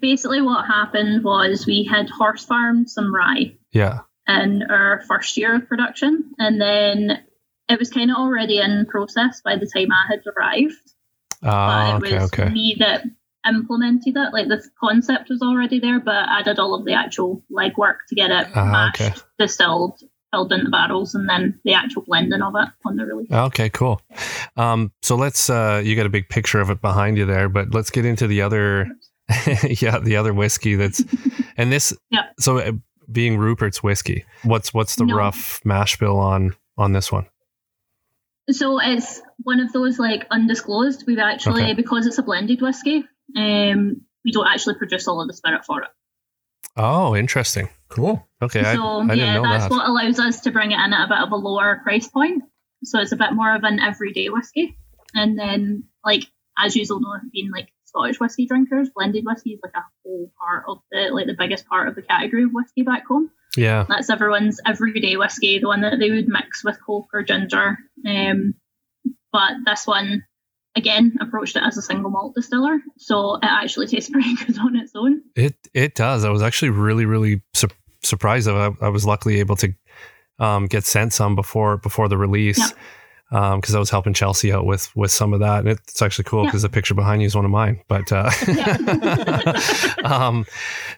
[0.00, 4.00] Basically, what happened was we had horse farmed some rye Yeah.
[4.26, 7.22] in our first year of production, and then
[7.68, 10.74] it was kind of already in process by the time I had arrived.
[11.42, 12.48] Ah, but it okay, was okay.
[12.50, 13.04] me that
[13.46, 14.32] implemented it.
[14.32, 18.14] Like the concept was already there, but I did all of the actual legwork to
[18.14, 19.14] get it Ah, mashed, okay.
[19.38, 20.00] distilled,
[20.32, 23.30] filled into barrels, and then the actual blending of it on the release.
[23.30, 24.00] Okay, cool.
[24.56, 25.48] Um, so let's.
[25.50, 28.26] Uh, you got a big picture of it behind you there, but let's get into
[28.26, 28.88] the other.
[29.80, 31.02] yeah, the other whiskey that's,
[31.56, 31.92] and this.
[32.10, 32.24] Yeah.
[32.38, 32.72] So, uh,
[33.10, 35.16] being Rupert's whiskey, what's what's the No.
[35.16, 37.26] rough mash bill on on this one?
[38.50, 41.04] So it's one of those like undisclosed.
[41.06, 41.74] We've actually Okay.
[41.74, 43.04] because it's a blended whiskey,
[43.36, 45.88] um, we don't actually produce all of the spirit for it.
[46.76, 47.68] Oh, interesting.
[47.88, 48.26] cool.
[48.42, 49.70] Okay, I, so I didn't yeah, know that's that.
[49.70, 52.42] what allows us to bring it in at a bit of a lower price point.
[52.82, 54.76] So it's a bit more of an everyday whiskey.
[55.14, 56.24] And then like
[56.58, 60.64] as usual know being like Scottish whiskey drinkers, blended whiskey is like a whole part
[60.68, 63.30] of the like the biggest part of the category of whiskey back home.
[63.56, 63.86] yeah.
[63.88, 67.78] That's everyone's everyday whiskey, the one that they would mix with coke or ginger.
[68.06, 68.54] Um,
[69.32, 70.24] but this one
[70.76, 74.76] again approached it as a single malt distiller, so it actually tastes pretty good on
[74.76, 75.22] its own.
[75.36, 76.24] It it does.
[76.24, 77.68] I was actually really really su-
[78.02, 79.72] surprised I, I, was luckily able to
[80.40, 82.58] um, get sent some before before the release.
[82.58, 82.70] Yeah
[83.34, 86.22] because um, I was helping Chelsea out with with some of that, and it's actually
[86.22, 86.68] cool because yeah.
[86.68, 87.80] the picture behind you is one of mine.
[87.88, 88.30] But uh,
[90.04, 90.46] um,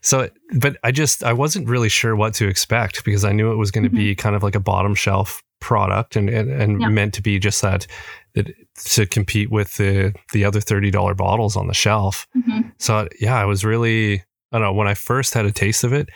[0.03, 3.57] so, but I just I wasn't really sure what to expect because I knew it
[3.57, 3.97] was going to mm-hmm.
[3.97, 6.89] be kind of like a bottom shelf product and and, and yeah.
[6.91, 7.87] meant to be just that
[8.35, 8.53] that
[8.85, 12.27] to compete with the the other thirty dollar bottles on the shelf.
[12.37, 12.69] Mm-hmm.
[12.77, 14.17] So yeah, I was really
[14.53, 16.11] I don't know when I first had a taste of it,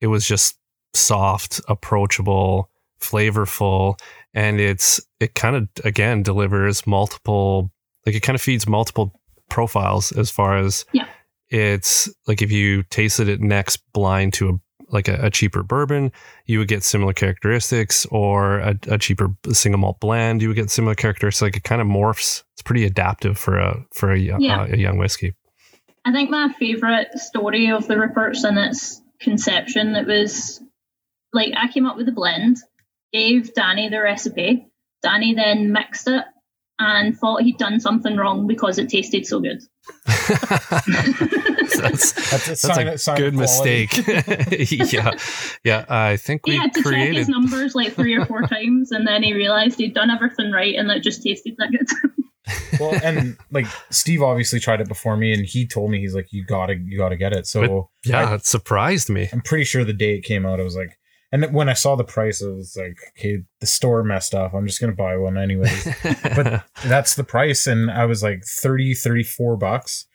[0.00, 0.56] it was just
[0.92, 3.98] soft, approachable, flavorful
[4.34, 7.72] and it's it kind of again delivers multiple
[8.04, 9.12] like it kind of feeds multiple
[9.48, 11.06] profiles as far as yeah.
[11.48, 14.52] it's like if you tasted it next blind to a
[14.90, 16.12] like a, a cheaper bourbon
[16.46, 20.70] you would get similar characteristics or a, a, cheaper single malt blend you would get
[20.70, 21.42] similar characteristics.
[21.42, 22.42] Like it kind of morphs.
[22.52, 24.62] It's pretty adaptive for a for a, yeah.
[24.62, 25.34] uh, a young whiskey.
[26.04, 30.60] I think my favorite story of the rupert's and its conception it was
[31.32, 32.58] like i came up with a blend
[33.14, 34.66] gave Danny the recipe.
[35.02, 36.24] Danny then mixed it
[36.78, 39.62] and thought he'd done something wrong because it tasted so good.
[40.06, 43.94] that's, that's a, sign, that's a good mistake.
[44.92, 45.12] yeah,
[45.62, 45.84] yeah.
[45.88, 49.06] I think we had to created check his numbers like three or four times, and
[49.06, 52.80] then he realized he'd done everything right, and it just tasted that good.
[52.80, 56.32] well, and like Steve obviously tried it before me, and he told me he's like,
[56.32, 59.28] "You gotta, you gotta get it." So but, yeah, I, it surprised me.
[59.32, 60.98] I'm pretty sure the day it came out, I was like,
[61.34, 64.54] and when I saw the price, I was like, okay, the store messed up.
[64.54, 65.88] I'm just going to buy one anyways.
[66.22, 67.66] but that's the price.
[67.66, 70.06] And I was like 30, 34 bucks.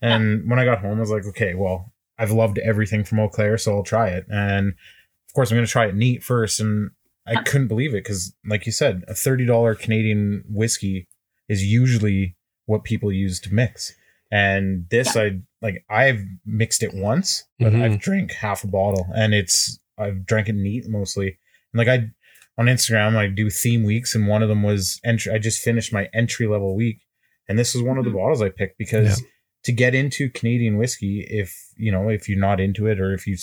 [0.00, 3.28] And when I got home, I was like, okay, well, I've loved everything from Eau
[3.28, 4.26] Claire, so I'll try it.
[4.30, 6.60] And of course, I'm going to try it neat first.
[6.60, 6.92] And
[7.26, 11.08] I couldn't believe it because, like you said, a $30 Canadian whiskey
[11.48, 12.36] is usually
[12.66, 13.96] what people use to mix.
[14.30, 17.82] And this, I like, I've mixed it once, but mm-hmm.
[17.82, 21.38] I've drank half a bottle and it's I've drank it neat mostly.
[21.72, 22.10] And like I
[22.58, 25.32] on Instagram, I do theme weeks, and one of them was entry.
[25.32, 27.00] I just finished my entry level week,
[27.48, 28.18] and this was one of the mm-hmm.
[28.18, 29.26] bottles I picked because yeah.
[29.64, 33.26] to get into Canadian whiskey, if you know if you're not into it, or if
[33.26, 33.36] you,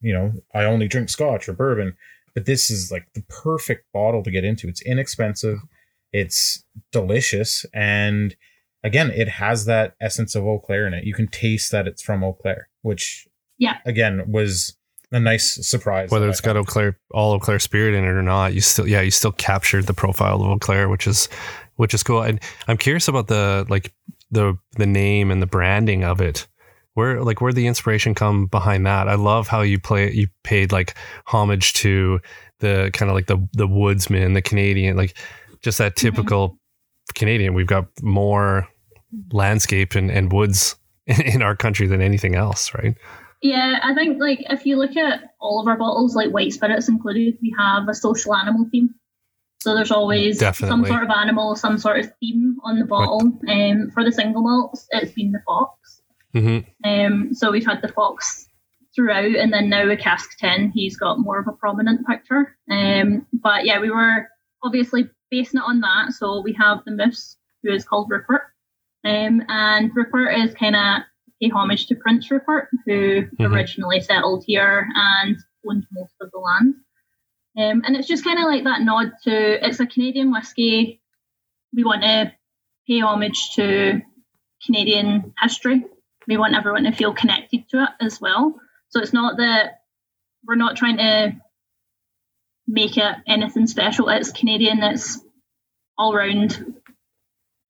[0.00, 1.96] you know, I only drink Scotch or bourbon,
[2.34, 4.68] but this is like the perfect bottle to get into.
[4.68, 5.58] It's inexpensive,
[6.12, 8.34] it's delicious, and
[8.82, 11.04] again, it has that essence of Eau Claire in it.
[11.04, 14.78] You can taste that it's from Eau Claire, which yeah, again was
[15.12, 16.10] a nice surprise.
[16.10, 18.86] Whether it's got Eau Claire, all Eau Claire spirit in it or not, you still,
[18.86, 21.28] yeah, you still captured the profile of Eau Claire, which is,
[21.76, 22.22] which is cool.
[22.22, 23.92] And I'm curious about the like
[24.30, 26.46] the the name and the branding of it.
[26.94, 29.08] Where like where the inspiration come behind that?
[29.08, 30.12] I love how you play.
[30.12, 30.94] You paid like
[31.26, 32.20] homage to
[32.58, 35.16] the kind of like the the woodsman, the Canadian, like
[35.62, 36.06] just that mm-hmm.
[36.06, 37.12] typical mm-hmm.
[37.14, 37.54] Canadian.
[37.54, 38.68] We've got more
[39.32, 42.96] landscape and, and woods in, in our country than anything else, right?
[43.42, 46.88] Yeah, I think like if you look at all of our bottles, like white spirits
[46.88, 48.94] included, we have a social animal theme.
[49.60, 50.70] So there's always Definitely.
[50.70, 53.20] some sort of animal, some sort of theme on the bottle.
[53.48, 56.02] Um, for the single malts, it's been the fox.
[56.34, 56.88] Mm-hmm.
[56.88, 58.46] Um, so we've had the fox
[58.94, 62.56] throughout, and then now with cask ten, he's got more of a prominent picture.
[62.70, 64.28] Um, but yeah, we were
[64.62, 66.12] obviously basing it on that.
[66.12, 68.42] So we have the moose, who is called Rupert,
[69.04, 71.02] um, and Rupert is kind of
[71.40, 73.42] pay homage to Prince Rupert, who mm-hmm.
[73.44, 75.36] originally settled here and
[75.68, 76.74] owned most of the land.
[77.58, 81.00] Um, and it's just kind of like that nod to it's a Canadian whiskey.
[81.74, 82.32] We want to
[82.86, 84.00] pay homage to
[84.64, 85.84] Canadian history.
[86.28, 88.54] We want everyone to feel connected to it as well.
[88.90, 89.80] So it's not that
[90.44, 91.32] we're not trying to
[92.66, 94.08] make it anything special.
[94.08, 94.82] It's Canadian.
[94.82, 95.20] It's
[95.98, 96.74] all round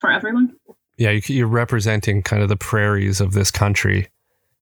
[0.01, 0.57] for everyone
[1.01, 4.09] yeah, you're representing kind of the prairies of this country.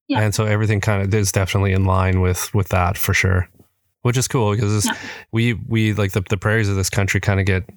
[0.07, 0.21] Yeah.
[0.21, 3.49] And so everything kind of is definitely in line with with that for sure.
[4.03, 4.97] Which is cool because yeah.
[5.33, 7.69] we we like the, the prairies of this country kind of get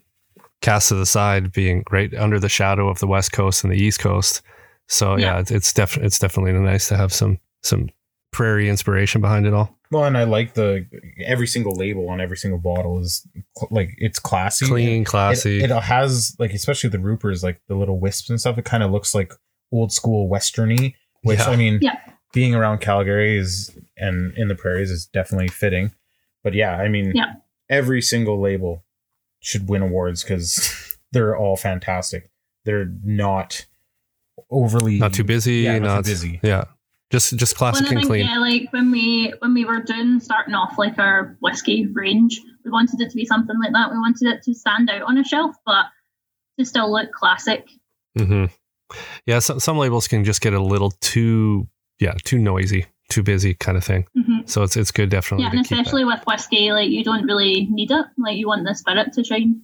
[0.62, 3.82] cast to the side being right under the shadow of the west coast and the
[3.82, 4.44] east coast.
[4.88, 7.90] So yeah, yeah it's it's, def- it's definitely nice to have some some
[8.30, 9.76] prairie inspiration behind it all.
[9.92, 10.86] Well, and I like the
[11.26, 13.28] every single label on every single bottle is
[13.70, 15.62] like it's classy, clean, classy.
[15.62, 18.58] It, it, has like especially the Ruperts, like the little wisps and stuff.
[18.58, 19.34] It kind of looks like
[19.72, 21.50] old school westerny, which yeah.
[21.50, 21.98] I mean, yeah.
[22.34, 25.92] being around Calgary is and in the prairies is definitely fitting.
[26.42, 27.34] But yeah, I mean, yeah.
[27.70, 28.86] every single label
[29.42, 32.30] should win awards because they're all fantastic.
[32.64, 33.66] They're not
[34.50, 36.40] overly not too busy, yeah, not, not too busy.
[36.44, 36.66] Yeah,
[37.12, 38.26] just just classic and clean.
[38.26, 42.72] Yeah, like when we when we were doing starting off like our whiskey range, we
[42.72, 43.92] wanted it to be something like that.
[43.92, 45.86] We wanted it to stand out on a shelf, but
[46.58, 47.68] to still look classic
[48.18, 48.46] Mm-hmm.
[49.26, 51.68] Yeah, some some labels can just get a little too
[52.00, 54.06] yeah too noisy, too busy kind of thing.
[54.14, 55.46] hmm So it's it's good definitely.
[55.46, 58.06] Yeah, and especially with whiskey, like you don't really need it.
[58.18, 59.62] Like you want the spirit to shine.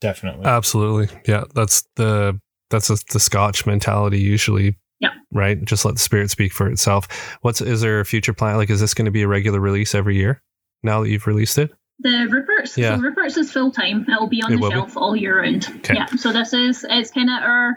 [0.00, 0.44] Definitely.
[0.44, 1.44] Absolutely, yeah.
[1.54, 4.76] That's the that's the the Scotch mentality usually.
[5.00, 5.10] Yeah.
[5.32, 5.62] Right.
[5.64, 7.06] Just let the spirit speak for itself.
[7.42, 8.56] What's is there a future plan?
[8.56, 10.42] Like, is this going to be a regular release every year?
[10.82, 11.72] Now that you've released it.
[12.00, 12.96] The Rupert's, Yeah.
[12.96, 14.06] so Rupert's is full time.
[14.08, 14.76] It'll be on It the will be?
[14.76, 15.66] shelf all year round.
[15.78, 15.94] Okay.
[15.94, 17.76] Yeah, so this is it's kind of our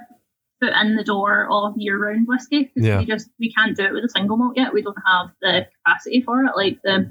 [0.60, 2.72] foot in the door of year round whiskey.
[2.76, 3.00] Yeah.
[3.00, 4.74] We just we can't do it with a single malt yet.
[4.74, 7.10] We don't have the capacity for it, like the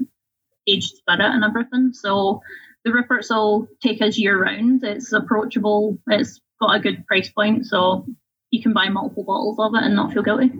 [0.67, 1.93] aged spirit and everything.
[1.93, 2.41] So
[2.85, 4.83] the Rupert's will take us year round.
[4.83, 5.97] It's approachable.
[6.07, 8.05] It's got a good price point, so
[8.51, 10.51] you can buy multiple bottles of it and not feel guilty.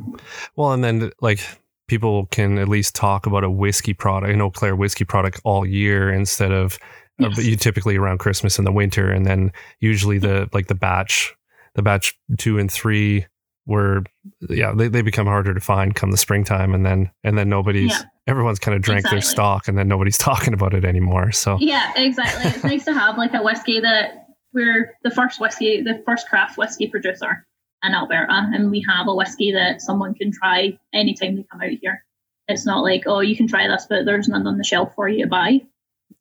[0.56, 1.40] Well, and then like
[1.88, 5.66] people can at least talk about a whiskey product, an Eau Claire whiskey product all
[5.66, 6.76] year instead of
[7.22, 7.36] uh, Yes.
[7.36, 11.36] but you typically around Christmas in the winter, and then usually the like the batch,
[11.76, 13.26] the batch two and three
[13.66, 14.04] were
[14.50, 17.92] yeah they, they become harder to find come the springtime, and then and then nobody's
[17.92, 18.04] Yeah.
[18.28, 21.32] everyone's kind of drank their stock, and then nobody's talking about it anymore.
[21.34, 22.52] So Yeah, exactly.
[22.52, 26.58] It's nice to have like a whiskey that we're the first whiskey, the first craft
[26.58, 27.46] whiskey producer
[27.84, 31.70] in Alberta, and we have a whiskey that someone can try anytime they come out
[31.82, 32.04] here.
[32.48, 35.08] It's not like, oh, you can try this, but there's none on the shelf for
[35.08, 35.62] you to buy.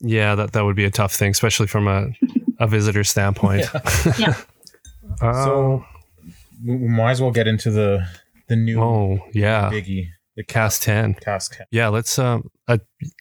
[0.00, 2.08] yeah, that that would be a tough thing, especially from a
[2.60, 3.66] a visitor standpoint.
[4.18, 4.34] Yeah.
[5.22, 5.84] Oh, So
[6.64, 8.06] we, we might as well get into the
[8.48, 11.14] the new oh yeah, biggie, the cask ten.
[11.14, 11.56] cask.
[11.70, 12.76] yeah let's um uh,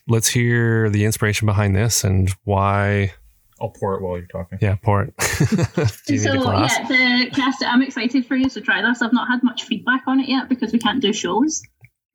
[0.08, 3.14] let's hear the inspiration behind this and why
[3.62, 4.60] I'll pour it while you're talking.
[4.62, 5.14] yeah pour it
[6.06, 7.60] do you so need a glass yeah, the cask.
[7.66, 9.02] I'm excited for you to try this.
[9.02, 11.62] I've not had much feedback on it yet because we can't do shows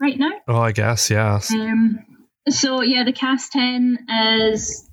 [0.00, 0.33] right now.
[0.48, 2.00] oh i guess yeah Um,
[2.48, 4.88] so yeah, the cask ten is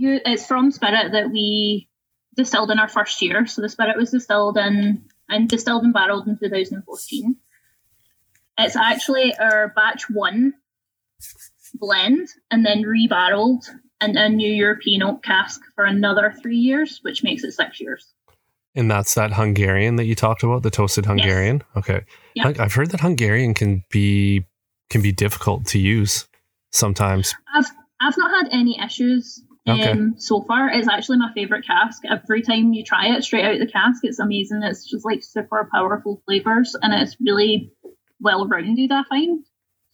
[0.00, 0.20] you.
[0.24, 1.88] It's from Spirit that we
[2.36, 3.46] distilled in our first year.
[3.46, 7.36] So the Spirit was distilled in and distilled and barreled in 2014.
[8.58, 10.54] It's actually our batch one
[11.74, 13.64] blend, and then rebarreled
[14.04, 18.12] in a new European oak cask for another three years, which makes it six years.
[18.76, 22.00] and that's that hungarian that you talked about the toasted hungarian okay
[22.34, 22.48] Yeah.
[22.48, 24.44] I- i've heard that hungarian can be
[24.90, 26.26] can be difficult to use
[26.72, 29.94] sometimes I've I've not had any issues um, Okay.
[30.18, 30.68] so far.
[30.68, 32.02] It's actually my favorite cask.
[32.04, 34.60] Every time you try it straight out of the cask, it's amazing.
[34.62, 37.72] It's just like super powerful flavors, and it's really
[38.20, 38.92] well rounded.
[38.92, 39.42] I find.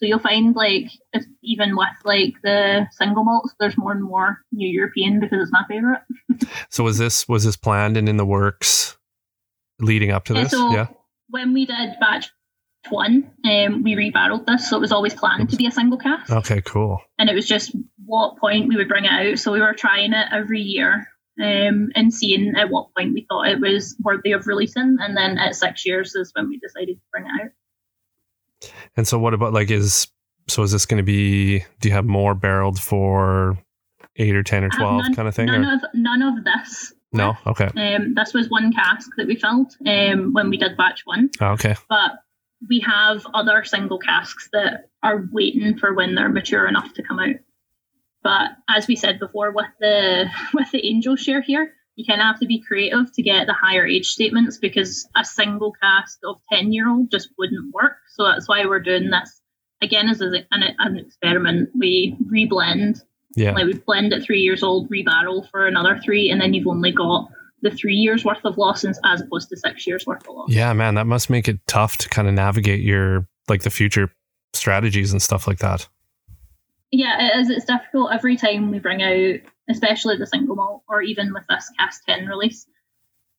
[0.00, 4.38] So you'll find like if, even with like the single malts, there's more and more
[4.52, 6.00] New European because it's my favorite.
[6.70, 8.96] so was this was this planned and in the works
[9.78, 10.86] leading up to Yeah, this so yeah
[11.28, 12.30] when we did batch
[12.88, 16.32] one, um, we rebarreled this, so it was always planned to be a single cask.
[16.32, 17.76] okay cool and it was just
[18.10, 19.38] what point we would bring it out.
[19.38, 21.06] So we were trying it every year
[21.40, 24.96] um, and seeing at what point we thought it was worthy of releasing.
[25.00, 27.50] And then at six years is when we decided to bring it out.
[28.96, 30.06] And so what about like is
[30.48, 33.58] so is this going to be do you have more barreled for
[34.16, 35.74] eight or ten or 12 none, kind of thing None or?
[35.74, 36.92] of none of this.
[37.12, 41.02] no okay Um, this was one cask that we filled um, when we did batch
[41.04, 42.12] one, Oh, okay but
[42.68, 47.18] we have other single casks that are waiting for when they're mature enough to come
[47.18, 47.36] out.
[48.22, 52.26] But as we said before, with the with the angel share here, you kind of
[52.26, 56.40] have to be creative to get the higher age statements because a single cask of
[56.50, 57.98] ten year old just wouldn't work.
[58.14, 59.40] So that's why we're doing this
[59.82, 61.68] again as an, an experiment.
[61.78, 63.02] We reblend,
[63.36, 66.66] yeah like we blend at three years old, rebarrel for another three, and then you've
[66.66, 67.28] only got
[67.60, 70.50] the three years worth of losses as opposed to six years worth of loss.
[70.50, 74.10] Yeah, man, that must make it tough to kind of navigate your like the future
[74.54, 75.86] strategies and stuff like that.
[76.90, 77.50] Yeah, it is.
[77.50, 81.70] It's difficult every time we bring out, especially the single malt or even with this
[81.78, 82.66] cask 10 release.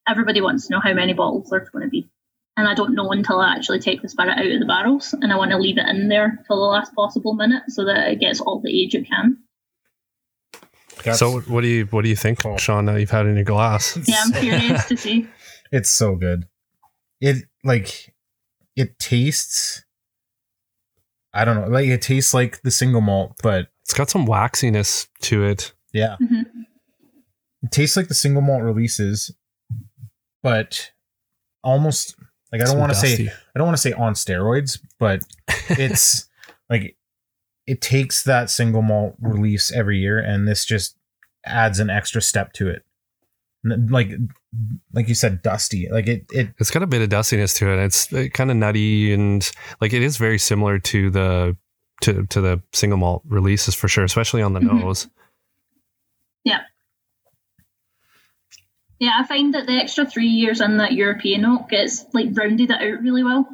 [0.08, 2.10] Everybody wants to know how many bottles there's going to be.
[2.58, 5.14] And I don't know until I actually take the spirit out of the barrels.
[5.14, 8.12] And I want to leave it in there till the last possible minute so that
[8.12, 9.38] it gets all the age it can.
[10.98, 12.58] That's- so, what do you what do you think, Cool.
[12.58, 12.86] Sean?
[12.86, 13.98] Now you've had in your glass.
[14.08, 15.28] Yeah, I'm curious to see.
[15.72, 16.46] it's so good.
[17.20, 18.14] It like
[18.76, 19.84] it tastes.
[21.34, 25.08] I don't know, like it tastes like the single malt, but It's got some waxiness
[25.22, 25.74] to it.
[25.94, 26.46] Yeah, Mhm.
[27.64, 29.32] it tastes like the single malt releases,
[30.44, 30.92] but
[31.64, 32.16] almost
[32.52, 33.28] like I don't want to say.
[33.28, 35.24] I don't want to say on steroids, but
[35.70, 36.28] it's
[36.70, 36.98] like
[37.68, 40.98] it takes that single malt release every year, and this just
[41.46, 42.84] adds an extra step to it.
[43.64, 44.10] Like,
[44.92, 45.88] like you said, dusty.
[45.92, 47.78] Like it, it It's got a bit of dustiness to it.
[47.86, 49.50] It's kind of nutty and
[49.80, 51.56] like it is very similar to the
[52.02, 54.82] to to the single malt releases for sure, especially on the Mhm.
[54.82, 55.08] nose.
[59.02, 62.70] Yeah, I find that the extra three years in that European oak, gets like rounded
[62.70, 63.48] it out really well.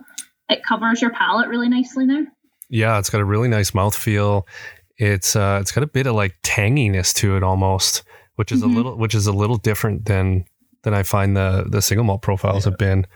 [0.49, 2.25] It covers your palate really nicely now.
[2.69, 4.43] Yeah, it's got a really nice mouthfeel.
[4.97, 8.03] It's uh, it's got a bit of like tanginess to it almost,
[8.35, 8.65] which is Mhm.
[8.65, 10.43] a little which is a little different than
[10.83, 13.07] than I find the the single malt profiles have been.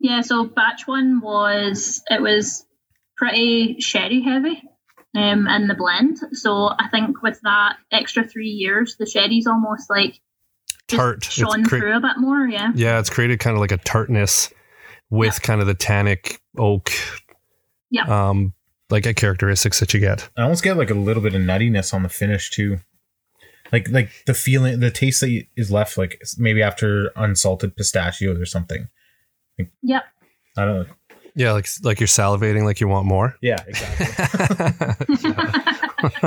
[0.00, 2.66] Yeah, so batch one was it was
[3.16, 4.62] pretty sherry heavy
[5.14, 6.18] um in the blend.
[6.32, 10.20] So I think with that extra three years, the sherry's almost like
[10.88, 11.16] just Tart.
[11.18, 12.72] It's shone cre- through a bit more, yeah.
[12.74, 14.52] Yeah, it's created kind of like a tartness
[15.10, 16.90] with kind of the tannic oak.
[17.90, 18.04] Yeah.
[18.04, 18.54] Um,
[18.90, 20.28] like a characteristics that you get.
[20.36, 22.78] I almost get like a little bit of nuttiness on the finish too.
[23.70, 28.46] Like like the feeling, the taste that is left, like maybe after unsalted pistachios or
[28.46, 28.88] something.
[29.82, 30.04] Yep.
[30.56, 30.94] I don't know.
[31.34, 33.36] Yeah, like like you're salivating, like you want more.
[33.42, 35.06] Yeah, exactly.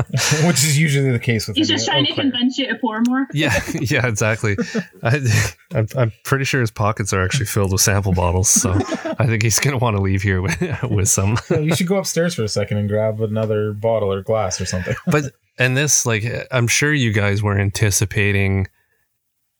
[0.45, 1.57] Which is usually the case with.
[1.57, 2.31] He's any just trying to oak layer.
[2.31, 3.27] convince you to pour more.
[3.33, 4.57] yeah, yeah, exactly.
[5.03, 5.21] I,
[5.73, 9.43] I'm, I'm pretty sure his pockets are actually filled with sample bottles, so I think
[9.43, 11.37] he's gonna want to leave here with, with some.
[11.49, 14.95] you should go upstairs for a second and grab another bottle or glass or something.
[15.07, 15.25] But
[15.57, 18.67] and this, like, I'm sure you guys were anticipating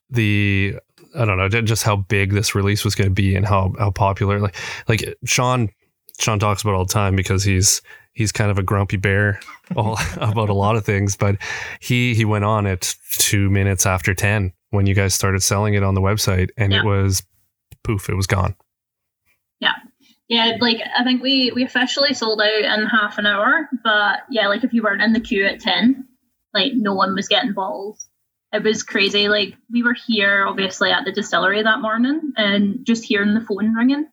[0.10, 0.76] the
[1.16, 3.92] I don't know just how big this release was going to be and how how
[3.92, 4.40] popular.
[4.40, 4.56] Like
[4.88, 5.70] like Sean
[6.20, 7.82] Sean talks about all the time because he's
[8.14, 9.40] he's kind of a grumpy bear
[9.76, 11.16] all, about a lot of things.
[11.16, 11.38] But
[11.80, 15.84] he he went on at two minutes after ten when you guys started selling it
[15.84, 16.80] on the website, and Yeah.
[16.80, 17.24] it was
[17.84, 18.56] poof, it was gone.
[19.60, 19.74] Yeah,
[20.28, 24.48] Yeah, like I think we we officially sold out in half an hour, but yeah,
[24.48, 26.08] like if you weren't in the queue at ten,
[26.54, 28.08] like no one was getting bottles.
[28.54, 29.30] It was crazy.
[29.30, 33.74] Like we were here, obviously, at the distillery that morning, and just hearing the phone
[33.74, 34.08] ringing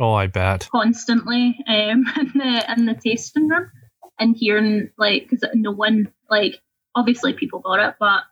[0.00, 0.68] Oh, I bet.
[0.72, 3.70] constantly um, in the in the tasting room,
[4.18, 6.60] and hearing like because no one like
[6.94, 8.22] obviously people got it, but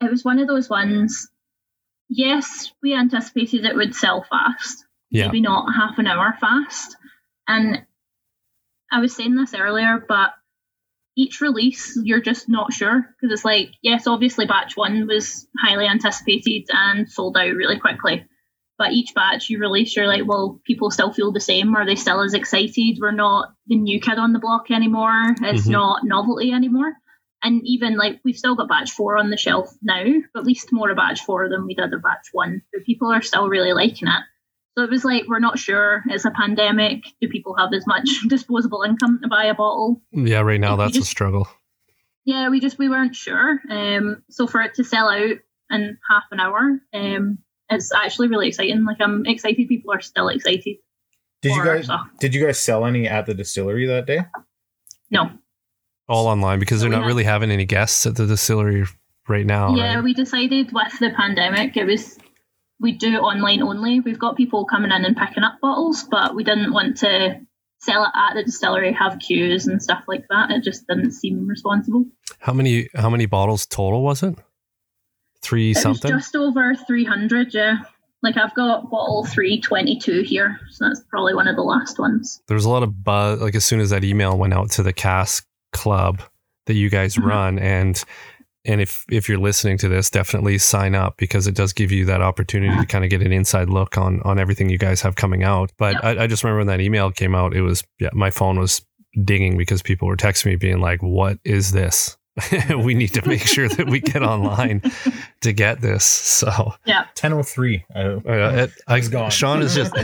[0.00, 1.28] it was one of those ones.
[2.08, 6.96] Yes, we anticipated it would sell fast, Yeah, maybe not half an hour fast.
[7.46, 7.86] And
[8.90, 10.30] I was saying this earlier, but
[11.16, 15.86] each release, you're just not sure because it's like, yes, obviously, batch one was highly
[15.86, 18.26] anticipated and sold out really quickly.
[18.78, 21.74] But each batch you release, you're like, well, people still feel the same.
[21.76, 22.98] Are they still as excited?
[23.00, 25.34] We're not the new kid on the block anymore.
[25.42, 25.72] It's Mhm.
[25.72, 26.92] not novelty anymore.
[27.44, 30.02] And even like we've still got batch four on the shelf now,
[30.36, 32.62] at least more of batch four than we did of batch one.
[32.72, 34.22] But people are still really liking it.
[34.78, 36.02] So it was like we're not sure.
[36.08, 37.04] It's a pandemic.
[37.20, 40.00] Do people have as much disposable income to buy a bottle?
[40.12, 40.40] yeah.
[40.40, 41.46] Right now, that's a struggle.
[42.24, 43.60] Yeah, we just we weren't sure.
[43.68, 45.36] Um, so for it to sell out
[45.70, 47.38] in half an hour, um,
[47.74, 48.84] it's actually really exciting.
[48.84, 49.68] Like I'm excited.
[49.68, 50.76] People are still excited.
[51.42, 51.88] Did you guys
[52.20, 54.20] did you guys sell any at the distillery that day?
[55.10, 55.30] No.
[56.08, 58.86] All online because they're not really having any guests at the distillery
[59.28, 59.74] right now.
[59.74, 60.04] yeah, right?
[60.04, 62.18] we decided with the pandemic, it was
[62.80, 64.00] we do it online only.
[64.00, 67.40] We've got people coming in and picking up bottles, but we didn't want to
[67.78, 70.50] sell it at the distillery, have queues and stuff like that.
[70.50, 72.04] It just didn't seem responsible.
[72.40, 74.34] How many how many bottles total was it?
[75.42, 76.10] Three something.
[76.10, 77.78] just over 300, yeah.
[78.22, 82.40] Like I've got bottle 322 here, so that's probably one of the last ones.
[82.46, 83.40] there was a lot of buzz.
[83.40, 86.22] Like as soon as that email went out to the Cask Club
[86.66, 87.24] that you guys Mhm.
[87.24, 88.02] run, and
[88.64, 92.04] and if if you're listening to this, definitely sign up because it does give you
[92.04, 95.16] that opportunity to kind of get an inside look on on everything you guys have
[95.16, 95.72] coming out.
[95.76, 96.04] But Yep.
[96.04, 98.82] I, I just remember when that email came out, it was yeah, my phone was
[99.24, 102.16] dinging because people were texting me being like, "What is this?"
[102.78, 104.82] we need to make sure that we get online
[105.42, 106.04] to get this.
[106.04, 107.84] So yeah, Ten oh three.
[107.94, 108.22] I, oh,
[108.88, 109.30] It's gone.
[109.30, 109.94] Sean is just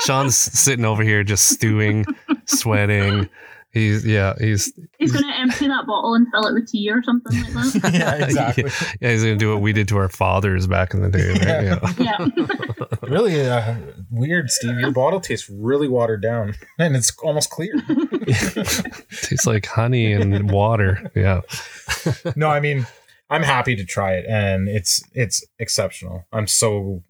[0.00, 2.06] Sean's sitting over here just stewing,
[2.46, 3.28] sweating.
[3.76, 7.02] He's yeah, he's He's going to empty that bottle and fill it with tea or
[7.02, 7.90] something like that.
[7.92, 8.64] yeah, exactly.
[9.02, 11.28] yeah, he's gonna do what we did to our fathers back in the day.
[11.28, 11.98] Right?
[11.98, 12.28] Yeah.
[12.32, 12.46] yeah.
[13.02, 13.76] Really uh,
[14.10, 14.80] weird, Steve.
[14.80, 17.74] Your bottle tastes really watered down, and it's almost clear.
[18.26, 21.08] Tastes like honey and water.
[21.14, 21.42] Yeah.
[22.34, 22.84] no, I mean,
[23.30, 26.24] I'm happy to try it, and it's it's exceptional.
[26.32, 27.04] I'm so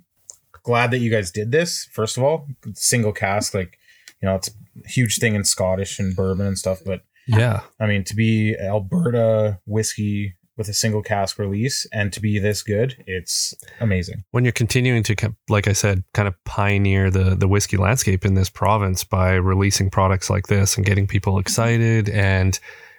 [0.64, 1.88] glad that you guys did this.
[1.92, 3.78] First of all, single cask, like
[4.20, 4.52] you know, it's a
[4.84, 6.80] huge thing in Scottish and bourbon and stuff.
[6.84, 7.62] But Yeah.
[7.80, 12.62] I mean, to be Alberta whiskey with a single cask release and to be this
[12.62, 14.24] good, it's amazing.
[14.30, 18.34] When you're continuing to, like I said, kind of pioneer the the whiskey landscape in
[18.34, 21.40] this province by releasing products like this and getting people mm-hmm.
[21.40, 22.58] excited, and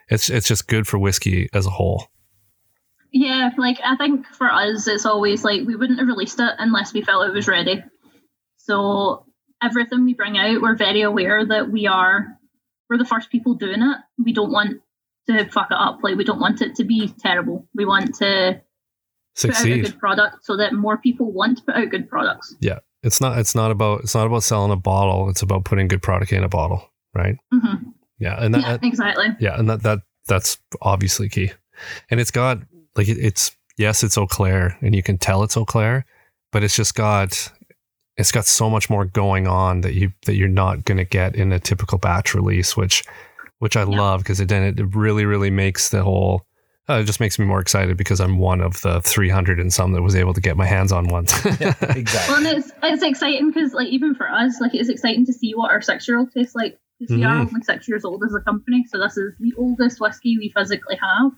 [0.09, 2.07] it's it's just good for whiskey as a whole.
[3.11, 6.93] Yeah, like I think for us, it's always like we wouldn't have released it unless
[6.93, 7.83] we felt it was ready.
[8.57, 9.25] So
[9.61, 12.27] everything we bring out, we're very aware that we are
[12.89, 13.97] we're the first people doing it.
[14.23, 14.81] We don't want
[15.27, 15.99] to fuck it up.
[16.03, 17.67] Like we don't want it to be terrible.
[17.75, 18.61] We want to
[19.39, 22.55] put out a good product so that more people want to put out good products.
[22.59, 25.29] Yeah, it's not it's not about it's not about selling a bottle.
[25.29, 27.35] It's about putting good product in a bottle, right?
[27.51, 27.89] hmm
[28.19, 29.27] Yeah, and that, Yeah, exactly.
[29.39, 31.51] yeah, and that that that's obviously key.
[32.09, 32.59] And it's got
[32.95, 36.05] like it, it's yes, it's Eau Claire, and you can tell it's Eau Claire,
[36.51, 37.51] but it's just got
[38.17, 41.35] it's got so much more going on that you that you're not going to get
[41.35, 43.03] in a typical batch release, which
[43.59, 43.99] which I Yeah.
[43.99, 46.45] love because it then it really really makes the whole.
[46.89, 49.91] Uh, it just makes me more excited because I'm one of the 300 and some
[49.91, 51.25] that was able to get my hands on one.
[51.59, 52.05] exactly.
[52.29, 55.53] Well, and it's it's exciting because like even for us, like it's exciting to see
[55.53, 57.47] what our six year old tastes like because we are Mhm.
[57.53, 60.95] only six years old as a company, so this is the oldest whiskey we physically
[61.01, 61.31] have.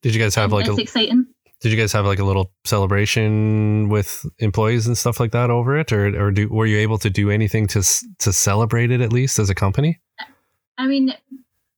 [0.00, 1.26] Did you guys have and like a it's exciting.
[1.60, 5.76] Did you guys have like a little celebration with employees and stuff like that over
[5.78, 7.82] it, or or do, were you able to do anything to
[8.18, 10.00] to celebrate it at least as a company?
[10.76, 11.12] I mean,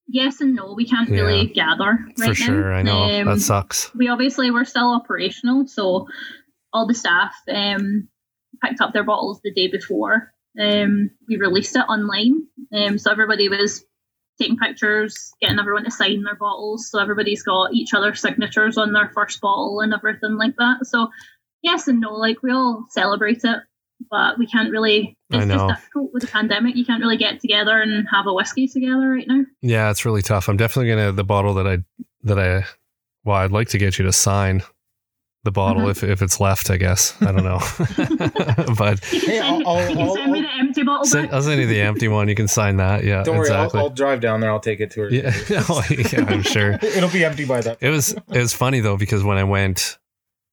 [0.07, 0.75] yes and no.
[0.75, 2.33] We can't really gather right For now.
[2.35, 3.95] sure, I know Um, that sucks.
[3.95, 6.07] we obviously were still operational, so
[6.73, 8.09] all the staff um,
[8.63, 10.33] picked up their bottles the day before.
[10.61, 12.43] Um, we released it online,
[12.75, 13.83] um, so everybody was
[14.41, 16.91] taking pictures, getting everyone to sign their bottles.
[16.91, 20.87] So everybody's got each other's signatures on their first bottle and everything like that.
[20.87, 21.09] So
[21.63, 23.59] yes and no, like we all celebrate it,
[24.11, 25.17] but we can't really.
[25.33, 26.77] I It's just difficult with the pandemic.
[26.77, 29.45] You can't really get together and have a whiskey together right now.
[29.63, 30.49] Yeah, it's really tough.
[30.49, 31.79] I'm definitely gonna the bottle that I
[32.25, 32.65] that I
[33.25, 34.63] well, I'd like to get you to sign
[35.45, 35.91] the bottle Mhm.
[35.91, 36.71] if if it's left.
[36.71, 37.59] I guess I don't know,
[38.77, 41.35] but Hey, send, I'll- you can I'll- send me the empty bottle send, back.
[41.35, 42.29] I'll send you the empty one.
[42.29, 43.05] You can sign that.
[43.05, 43.79] Yeah, Don't worry, exactly.
[43.81, 44.51] I'll, I'll drive down there.
[44.51, 45.09] I'll take it to her.
[45.11, 45.33] yeah,
[45.69, 46.73] Oh, yeah, I'm sure.
[46.83, 47.79] It'll be empty by that.
[47.81, 49.99] it was it was funny though because when I went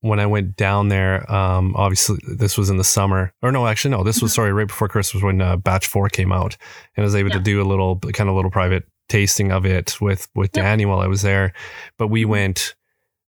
[0.01, 3.91] when I went down there, um, obviously this was in the summer, or no, actually
[3.91, 4.35] no, this was Mhm.
[4.35, 6.55] sorry right before Christmas when uh, Batch Four came out,
[6.95, 9.99] and I was able to do a little kind of little private tasting of it
[9.99, 10.63] with with Yeah.
[10.63, 11.51] Danny while I was there,
[11.97, 12.27] but we Mhm.
[12.29, 12.75] went.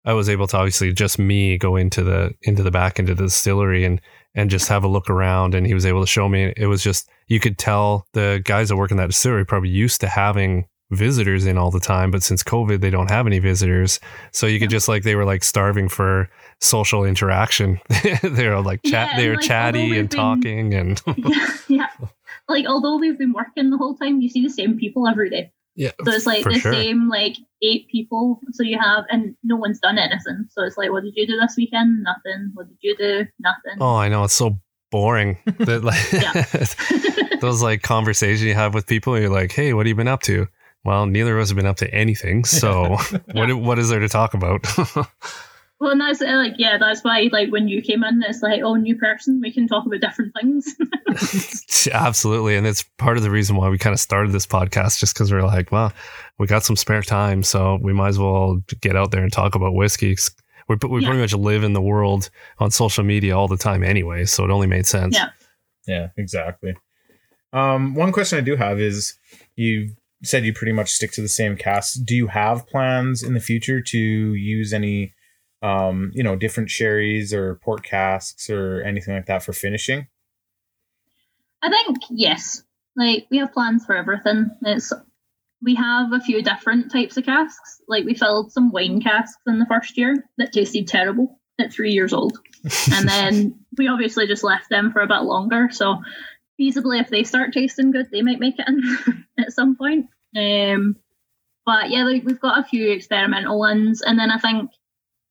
[0.07, 3.25] I was able to obviously just me go into the into the back into the
[3.25, 4.01] distillery and
[4.35, 6.83] and just have a look around and he was able to show me it was
[6.83, 10.67] just you could tell the guys that work in that distillery probably used to having
[10.93, 13.99] visitors in all the time but since covid they don't have any visitors
[14.31, 16.29] so you could just like they were like starving for
[16.61, 17.81] social interaction
[18.23, 21.89] they were like chat Yeah, they were like, chatty and been- talking and yeah, yeah.
[22.49, 25.51] Like although they've been working the whole time, you see the same people every day.
[25.77, 26.73] Yeah So it's like the sure.
[26.73, 28.41] same like eight people.
[28.53, 30.47] So you have and no one's done anything.
[30.51, 32.03] So it's like, what did you do this weekend?
[32.03, 32.51] Nothing.
[32.55, 33.27] What did you do?
[33.41, 33.77] Nothing.
[33.81, 34.59] oh i know it's so
[34.91, 39.89] boring that like those like conversations you have with people you're like hey what have
[39.89, 40.47] you been up to
[40.85, 42.97] well neither of us have been up to anything so
[43.33, 44.65] what what is there to talk about
[45.79, 48.63] Well, and that's uh, like yeah, that's why like when you came in, it's like
[48.63, 50.75] oh, new person, we can talk about different things.
[51.93, 52.57] Absolutely.
[52.57, 55.31] And it's part of the reason why we kind of started this podcast, just because
[55.31, 55.93] we're like, well,
[56.39, 57.43] we got some spare time.
[57.43, 60.15] So we might as well get out there and talk about whiskey.
[60.17, 60.31] 'Cause
[60.69, 61.09] We, we Yeah.
[61.09, 64.25] pretty much live in the world on social media all the time anyway.
[64.25, 65.15] So it only made sense.
[65.15, 65.29] Yeah.
[65.87, 66.75] Yeah, exactly.
[67.53, 69.15] Um, one question I do have is
[69.55, 71.99] you said you pretty much stick to the same cask.
[72.05, 75.13] Do you have plans in the future to use any,
[75.63, 80.07] um, you know, different sherries or port casks or anything like that for finishing?
[81.63, 82.63] I think yes.
[82.97, 84.51] Like we have plans for everything.
[84.63, 84.93] It's
[85.63, 87.81] we have a few different types of casks.
[87.89, 91.93] Like we filled some wine casks in the first year that tasted terrible at three
[91.93, 92.39] years old,
[92.93, 95.69] and then we obviously just left them for a bit longer.
[95.73, 96.03] So
[96.61, 100.07] feasibly, if they start tasting good, they might make it in at some point.
[100.37, 100.97] Um,
[101.65, 104.71] but yeah, like we've got a few experimental ones, and then I think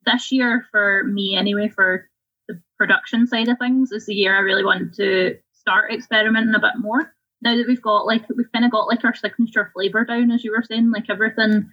[0.05, 2.09] this year for me anyway for
[2.47, 6.59] the production side of things is the year I really want to start experimenting a
[6.59, 7.11] bit more.
[7.41, 10.43] Now that we've got like we've kind of got like our signature flavor down, as
[10.43, 11.69] you were saying, like everything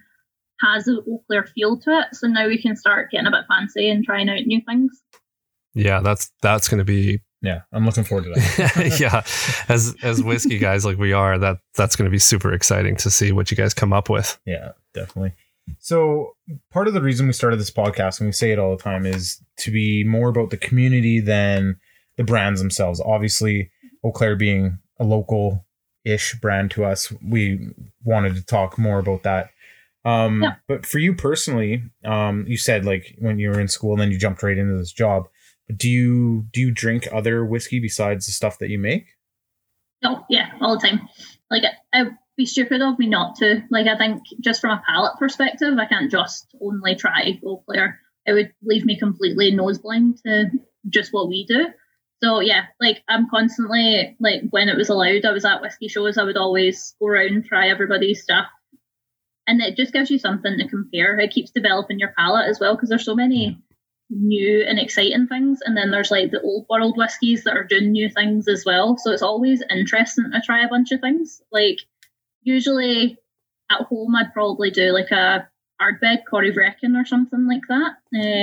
[0.61, 2.15] has a Eau Claire feel to it.
[2.15, 5.01] So now we can start getting a bit fancy and trying out new things.
[5.73, 6.01] Yeah.
[6.01, 8.97] That's, that's going to be, Yeah, I'm looking forward to that.
[8.99, 9.23] yeah.
[9.73, 13.09] As, as whiskey guys like we are, that, that's going to be super exciting to
[13.09, 14.39] see what you guys come up with.
[14.45, 15.33] Yeah, definitely.
[15.79, 16.35] So
[16.71, 19.05] part of the reason we started this podcast, and we say it all the time,
[19.05, 21.79] is to be more about the community than
[22.17, 23.01] the brands themselves.
[23.03, 23.71] Obviously,
[24.03, 25.65] Eau Claire being a local
[26.05, 27.69] ish brand to us, we
[28.03, 29.49] wanted to talk more about that.
[30.05, 30.55] Um, Yeah.
[30.67, 34.11] But for you personally, um, you said like when you were in school, and then
[34.11, 35.27] you jumped right into this job.
[35.67, 39.05] But do you do you drink other whiskey besides the stuff that you make?
[40.03, 41.07] Oh yeah, all the time.
[41.49, 43.63] Like I, be stupid of me not to.
[43.69, 47.99] Like I think just from a palate perspective, I can't just only try Eau Claire.
[48.25, 50.45] It would leave me completely nose blind to
[50.89, 51.67] just what we do.
[52.23, 56.17] So yeah, like I'm constantly like when it was allowed, I was at whiskey shows.
[56.17, 58.45] I would always go around try everybody's stuff,
[59.45, 61.19] and it just gives you something to compare.
[61.19, 63.61] It keeps developing your palate as well because there's so many
[64.09, 67.91] new and exciting things, and then there's like the old world whiskies that are doing
[67.91, 68.97] new things as well.
[68.97, 71.41] So it's always interesting to try a bunch of things.
[71.51, 71.79] Like
[72.43, 73.17] usually
[73.71, 75.47] at home, I'd probably do like a
[75.81, 77.93] Ardbeg Corryvreckan or something like that.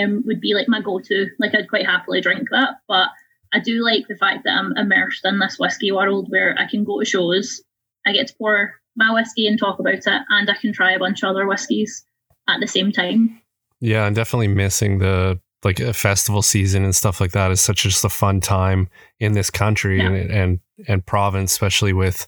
[0.05, 1.29] Um, would be like my go-to.
[1.39, 3.09] Like I'd quite happily drink that, but
[3.53, 6.85] I do like the fact that I'm immersed in this whiskey world where I can
[6.85, 7.63] go to shows,
[8.07, 10.99] I get to pour my whiskey and talk about it, and I can try a
[10.99, 12.05] bunch of other whiskies
[12.49, 13.41] at the same time.
[13.81, 17.83] Yeah, I'm definitely missing the like a festival season and stuff like that is such
[17.83, 18.89] just a fun time
[19.19, 20.07] in this country Yeah.
[20.11, 22.27] and, and and province, especially with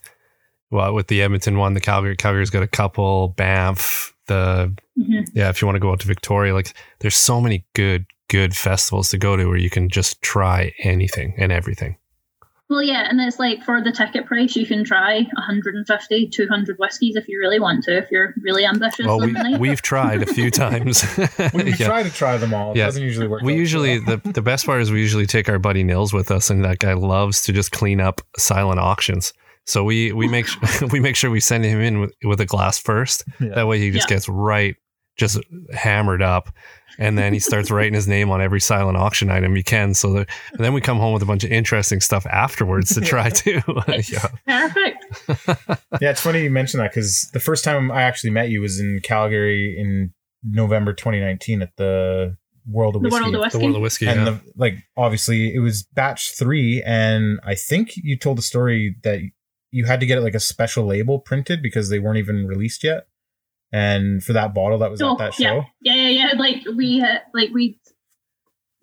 [0.73, 5.49] well with the Edmonton one, the Calgary Calgary's got a couple, Banff, the hmm yeah,
[5.49, 9.09] if you want to go out to Victoria, like there's so many good good festivals
[9.09, 11.97] to go to where you can just try anything and everything.
[12.69, 17.15] Well, yeah, and it's like for the ticket price, you can try 150, 200 whiskies
[17.15, 19.05] if you really want to, if you're really ambitious.
[19.05, 21.05] Well, we, we've tried a few times.
[21.53, 21.85] We, we Yeah.
[21.85, 22.71] try to try them all.
[22.71, 22.85] It Yeah.
[22.85, 23.43] doesn't usually work.
[23.43, 24.17] We usually well.
[24.23, 26.79] the the best part is we usually take our buddy Nils with us, and that
[26.79, 29.33] guy loves to just clean up silent auctions.
[29.65, 30.47] So we we make
[30.91, 33.23] we make sure we send him in with, with a glass first.
[33.39, 33.49] Yeah.
[33.55, 34.15] That way he just Yeah.
[34.15, 34.75] gets right,
[35.17, 35.39] just
[35.73, 36.49] hammered up,
[36.99, 39.93] and then he starts writing his name on every silent auction item he can.
[39.93, 43.01] So that, and then we come home with a bunch of interesting stuff afterwards to
[43.01, 43.61] try to.
[44.09, 44.27] yeah.
[44.47, 45.05] Perfect.
[46.01, 48.79] yeah, it's funny you mention that because the first time I actually met you was
[48.79, 52.35] in Calgary in November 2019 at the
[52.67, 53.21] World of The Whiskey.
[53.31, 54.07] world of The world of whiskey.
[54.07, 54.25] and yeah.
[54.31, 59.19] the, like obviously it was batch three, and I think you told the story that
[59.73, 62.83] you had to get it like a special label printed because they weren't even released
[62.83, 63.07] yet.
[63.71, 66.31] And for that bottle that was Oh, at that show, Yeah, yeah, yeah.
[66.37, 67.79] Like we, uh, like we,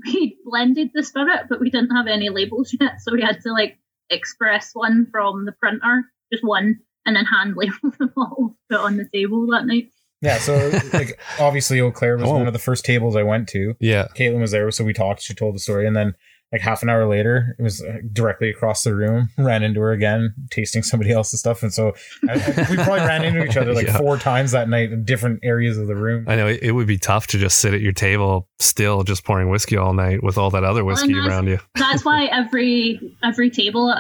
[0.05, 3.53] we blended the spirit, but we didn't have any labels yet, so we had to
[3.53, 3.79] like
[4.11, 8.97] express one from the printer, just one, and then hand label the bottle, put on
[8.97, 9.91] the table that night.
[10.23, 10.39] yeah.
[10.39, 12.33] So like obviously Eau Claire was Oh.
[12.35, 13.75] one of the first tables I went to.
[13.79, 14.09] yeah.
[14.17, 15.23] Caitlin was there, so we talked.
[15.23, 16.15] She told the story, and then
[16.53, 19.29] like half an hour later, it was uh, directly across the room.
[19.39, 21.95] Ran into her again, tasting somebody else's stuff, and so
[22.29, 23.99] I, I- we probably ran into each other like Yeah.
[23.99, 26.25] four times that night in different areas of the room.
[26.29, 29.25] I know it, it would be tough to just sit at your table still just
[29.25, 31.59] pouring whiskey all night with all that other whiskey that's- around you.
[31.77, 33.99] That's why every every table at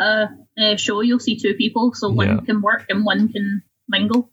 [0.58, 2.40] a, a show you'll see two people, so one Yeah.
[2.44, 4.30] can work and one can mingle.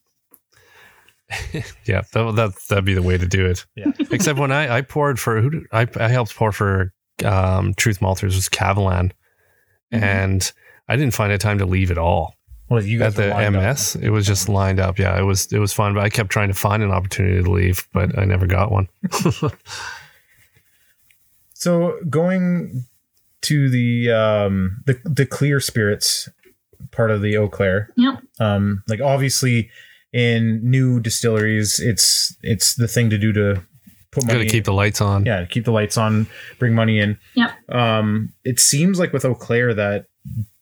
[1.86, 3.66] Yeah, that, that that'd be the way to do it.
[3.76, 3.92] Yeah.
[4.12, 6.94] Except when I I poured for who did, I I helped pour for
[7.26, 9.12] um, Truth Malters was Kavalan,
[9.94, 10.02] Mhm.
[10.02, 10.52] and
[10.88, 12.36] I didn't find a time to leave at all
[12.70, 13.64] Well, you guys at the were lined up.
[13.64, 13.96] MS.
[14.02, 15.00] It was just lined up.
[15.00, 17.50] Yeah, it was it was fun, but I kept trying to find an opportunity to
[17.52, 18.88] leave, but I never got one.
[21.54, 22.86] So going
[23.42, 26.30] to the um the the clear spirits
[26.92, 28.20] part of the Eau Claire, Yep.
[28.40, 29.70] um like obviously
[30.14, 33.64] in new distilleries, it's it's the thing to do to
[34.22, 34.46] put Got money.
[34.46, 35.26] to keep the lights on.
[35.26, 36.28] yeah, keep the lights on,
[36.60, 37.18] bring money in.
[37.36, 37.52] Yep.
[37.70, 40.06] Um, it seems like with Eau Claire that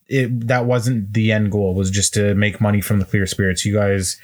[0.07, 1.73] it that wasn't the end goal.
[1.75, 3.65] Was just to make money from the clear spirits.
[3.65, 4.17] You guys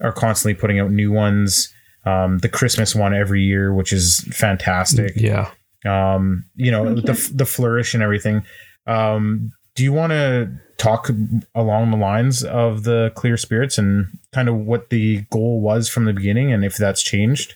[0.00, 1.72] are constantly putting out new ones.
[2.06, 5.50] Um, the Christmas one every year, which is fantastic Yeah.
[5.86, 8.42] um you know Thank the the flourish and everything
[8.86, 11.10] um do you want to talk
[11.54, 16.04] along the lines of the clear spirits and kind of what the goal was from
[16.04, 17.54] the beginning and if that's changed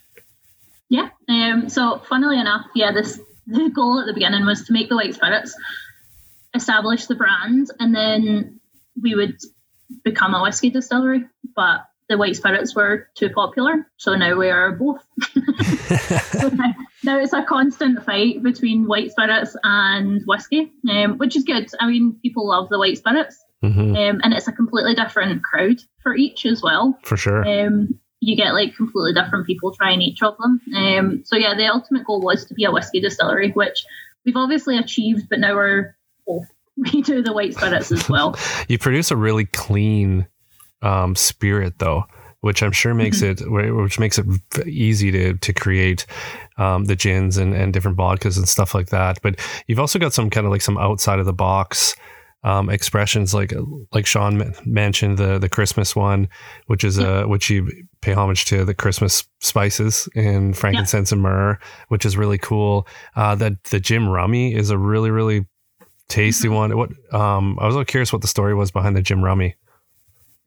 [0.91, 1.09] Yeah.
[1.29, 4.97] Um, so, funnily enough, yeah, this the goal at the beginning was to make the
[4.97, 5.55] white spirits,
[6.55, 8.61] establish the brand, and then
[9.01, 9.39] we would
[10.05, 11.25] become a whiskey distillery.
[11.57, 15.05] But the white spirits were too popular, so now we are both.
[16.39, 16.75] So now,
[17.05, 21.69] now it's a constant fight between white spirits and whiskey, um, which is good.
[21.81, 25.79] I mean, people love the white spirits, hmm um, and it's a completely different crowd
[26.03, 27.47] for each as well For sure.
[27.47, 30.61] um, you get like completely different people trying each of them.
[30.77, 33.85] Um, so yeah, the ultimate goal was to be a whiskey distillery, which
[34.25, 35.97] we've obviously achieved, but now we're
[36.27, 36.47] both.
[36.93, 38.39] We do the white spirits as well.
[38.69, 40.29] You produce a really clean
[40.81, 42.05] um, spirit, though,
[42.41, 44.27] which I'm sure makes it which makes it
[44.65, 46.07] easy to to create
[46.57, 49.19] um, the gins and, and different vodkas and stuff like that.
[49.23, 51.97] But you've also got some kind of like some outside of the box
[52.45, 53.53] um, expressions, like
[53.93, 56.29] like Sean mentioned the the Christmas one,
[56.67, 57.69] which is uh, which you
[58.01, 61.59] pay homage to the Christmas spices in frankincense and myrrh,
[61.89, 62.87] which is really cool.
[63.17, 65.47] Uh, that the Gin Rummy is a really really
[66.09, 66.77] tasty one.
[66.77, 69.57] What um, I was a little curious what the story was behind the Gin Rummy.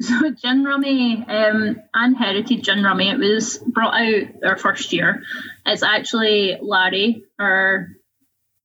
[0.02, 5.22] So gin rummy um, and heritage gin rummy, it was brought out our first year.
[5.64, 7.90] It's actually Larry, our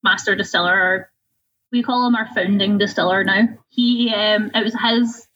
[0.03, 1.11] master distiller, our,
[1.73, 3.49] we call him our founding distiller now.
[3.69, 5.29] He um, it was his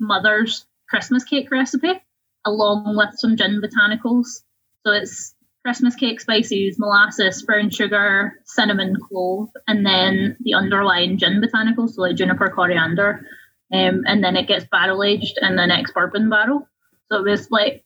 [0.00, 2.00] mother's Christmas cake recipe,
[2.44, 4.42] along with some gin botanicals.
[4.84, 11.42] So it's Christmas cake spices, molasses, brown sugar, cinnamon, clove, and then the underlying gin
[11.42, 13.26] botanicals, so like juniper, coriander,
[13.72, 16.66] um, and then it gets barrel aged in the ex-bourbon barrel.
[17.10, 17.84] So it was like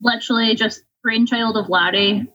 [0.00, 2.26] literally just brainchild of Larry,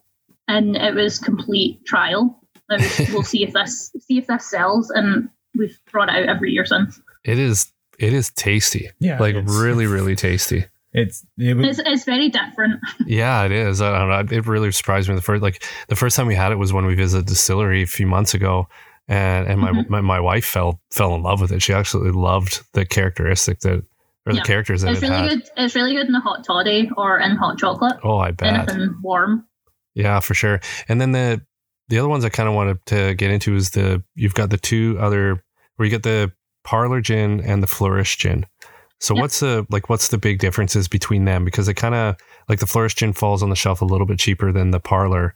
[0.48, 2.39] and it was complete trial.
[2.70, 6.52] Was, we'll see if this see if this sells, and we've brought it out every
[6.52, 7.00] year since.
[7.24, 8.88] It is it is tasty.
[8.98, 10.64] Yeah, like really really tasty.
[10.92, 12.80] It's it was, It's, it's very different.
[13.06, 13.80] Yeah, it is.
[13.80, 14.36] I don't know.
[14.36, 15.14] It really surprised me.
[15.14, 17.82] The first like the first time we had it was when we visited the distillery
[17.82, 18.66] a few months ago,
[19.08, 19.88] and and my Mhm.
[19.88, 21.62] my, my wife fell fell in love with it.
[21.62, 23.84] She absolutely loved the characteristic that
[24.26, 24.42] or the Yeah.
[24.42, 25.30] characters that It's it really had.
[25.30, 25.50] good.
[25.56, 27.96] It's really good in a hot toddy or in hot chocolate.
[28.02, 28.68] Oh, I bet.
[28.68, 29.46] Anything warm.
[29.94, 30.60] Yeah, for sure.
[30.88, 31.40] And then the
[31.90, 34.56] the other ones I kind of wanted to get into is the you've got the
[34.56, 35.44] two other
[35.76, 36.32] where you get the
[36.64, 38.46] parlor gin and the flourish gin.
[39.00, 39.20] So Yep.
[39.22, 41.44] what's the like what's the big differences between them?
[41.44, 42.16] Because it kind of
[42.48, 45.34] like the flourish gin falls on the shelf a little bit cheaper than the parlor,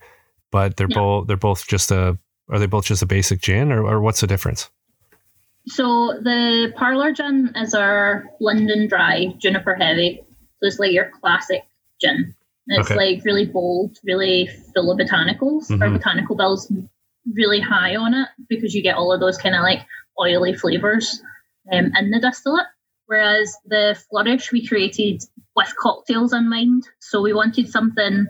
[0.51, 0.95] but they're Yeah.
[0.97, 2.17] both they're both just a
[2.49, 4.69] are they both just a basic gin or, or what's the difference?
[5.67, 10.21] So the parlor gin is our London dry juniper heavy.
[10.59, 11.63] So it's like your classic
[11.99, 12.34] gin.
[12.67, 12.95] It's Okay.
[13.15, 15.69] like really bold, really full of botanicals.
[15.71, 15.93] Our Mhm.
[15.97, 16.71] botanical bill's
[17.33, 19.85] really high on it because you get all of those kind of like
[20.19, 21.21] oily flavors
[21.71, 22.67] um, in the distillate.
[23.07, 25.21] Whereas the flourish we created
[25.55, 26.83] with cocktails in mind.
[26.99, 28.25] So we wanted something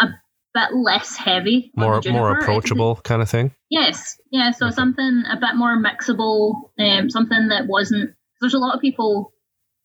[0.00, 0.06] a
[0.54, 1.72] bit less heavy.
[1.76, 2.30] More more juniper.
[2.30, 3.52] It could be- approachable kind of thing.
[3.68, 4.52] Yes, yeah.
[4.52, 4.74] So Okay.
[4.76, 8.14] something a bit more mixable, um, something that wasn't.
[8.40, 9.32] There's a lot of people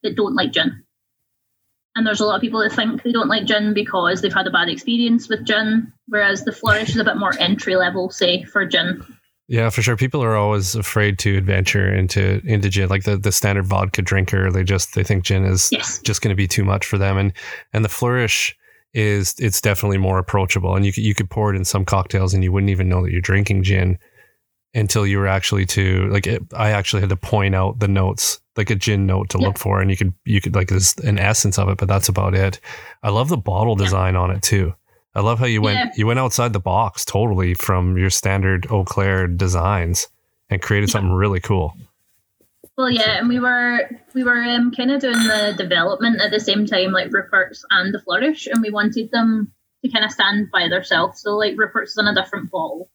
[0.04, 0.84] that don't like gin,
[1.96, 4.48] and there's a lot of people that think they don't like gin because they've had
[4.48, 5.92] a bad experience with gin.
[6.08, 9.04] Whereas the flourish is a bit more entry level, say, for gin.
[9.48, 9.98] Yeah, for sure.
[9.98, 12.88] People are always afraid to adventure into into gin.
[12.88, 16.30] Like the, the standard vodka drinker, they just they think gin is Yes, just going
[16.30, 17.34] to be too much for them and
[17.74, 18.56] and the flourish
[18.94, 22.34] is it's definitely more approachable and you could, you could pour it in some cocktails
[22.34, 23.98] and you wouldn't even know that you're drinking gin
[24.74, 28.40] until you were actually to like it, I actually had to point out the notes
[28.58, 29.48] like a gin note to Yeah.
[29.48, 32.10] look for and you could you could like there's an essence of it but that's
[32.10, 32.60] about it
[33.04, 33.86] I love the bottle Yeah.
[33.86, 34.74] design on it too
[35.16, 35.92] I love how you went Yeah.
[35.96, 40.08] you went outside the box totally from your standard Eau Claire designs
[40.50, 40.94] and created Yeah.
[40.94, 41.76] something really cool
[42.78, 46.40] Well, yeah, and we were we were um, kind of doing the development at the
[46.40, 49.52] same time, like Rupert's and the Flourish, and we wanted them
[49.84, 51.22] to kind of stand by themselves.
[51.22, 52.90] So, like Rupert's is in a different bottle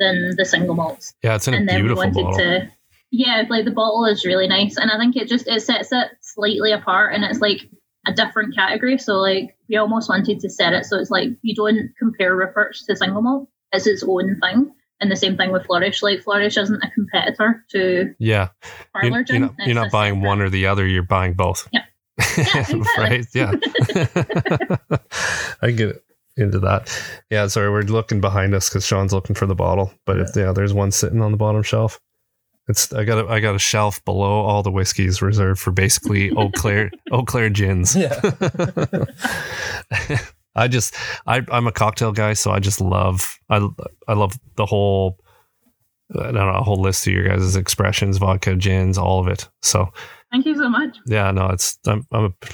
[0.00, 2.68] than the single malts, yeah it's in a and then we beautiful wanted bottle to,
[3.12, 6.08] yeah, like the bottle is really nice, and I think it just it sets it
[6.20, 7.68] slightly apart, and it's like
[8.06, 8.98] a different category.
[8.98, 12.84] So, like we almost wanted to set it so it's like you don't compare Rupert's
[12.86, 14.72] to single malt; it's its own thing.
[15.02, 16.02] And the same thing with Flourish.
[16.02, 18.48] Like Flourish isn't a competitor to yeah
[18.92, 19.34] Parlor you're, Gin.
[19.36, 21.84] you're not, you're not buying separate- one or the other you're buying both Yeah.
[22.36, 22.80] Yeah, exactly.
[22.98, 23.52] right yeah
[25.62, 26.02] i get
[26.40, 26.88] into that
[27.30, 30.52] yeah sorry we're looking behind us because sean's looking for the bottle but if yeah
[30.52, 32.00] there's one sitting on the bottom shelf
[32.68, 36.30] it's i got a i got a shelf below all the whiskeys reserved for basically
[36.32, 38.18] eau claire eau claire gins yeah.
[40.56, 43.66] I just I I'm a cocktail guy, so I just love I
[44.08, 45.16] I love the whole
[46.18, 49.48] I don't know a whole list of your guys' expressions, vodka, gins, all of it.
[49.62, 49.92] So
[50.32, 50.98] Thank you so much.
[51.06, 52.46] yeah, no, it's I'm I'm a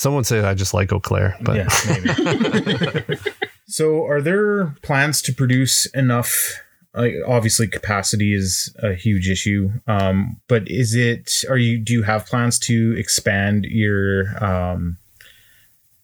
[0.00, 3.18] someone say I just like Eau Claire, but yeah, maybe.
[3.66, 6.54] so, are there plans to produce enough?
[6.94, 9.70] Like, obviously, capacity is a huge issue.
[9.86, 11.44] Um, but is it?
[11.48, 11.78] Are you?
[11.78, 14.96] Do you have plans to expand your um,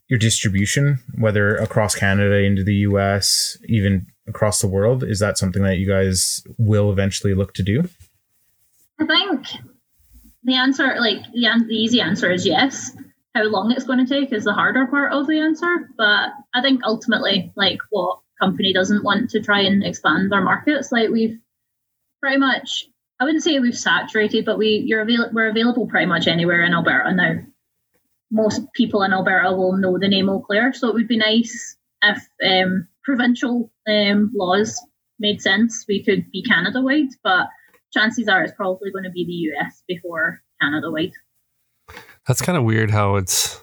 [0.09, 5.03] your distribution, whether across Canada, into the U.S., even across the world?
[5.03, 7.89] Is that something that you guys will eventually look to do?
[9.01, 9.47] I think
[10.45, 12.93] the answer, like the, the easy answer is yes.
[13.37, 15.91] How long it's going to take is the harder part of the answer.
[15.95, 20.91] But I think ultimately, like what company doesn't want to try and expand their markets?
[20.91, 21.39] Like we've
[22.23, 22.89] pretty much,
[23.21, 26.73] I wouldn't say we've saturated, but we you're avail- we're available pretty much anywhere in
[26.73, 27.35] Alberta now.
[28.31, 31.77] Most people in Alberta will know the name Eau Claire, so it would be nice
[32.03, 34.81] if um, provincial um, laws
[35.19, 35.85] made sense.
[35.87, 37.49] We could be Canada wide, but
[37.93, 41.13] chances are it's probably going to be the US before Canada wide.
[42.27, 43.63] That's kind of weird how it's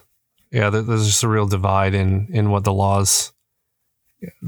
[0.50, 0.70] yeah.
[0.70, 3.32] there- There's just a real divide in in what the laws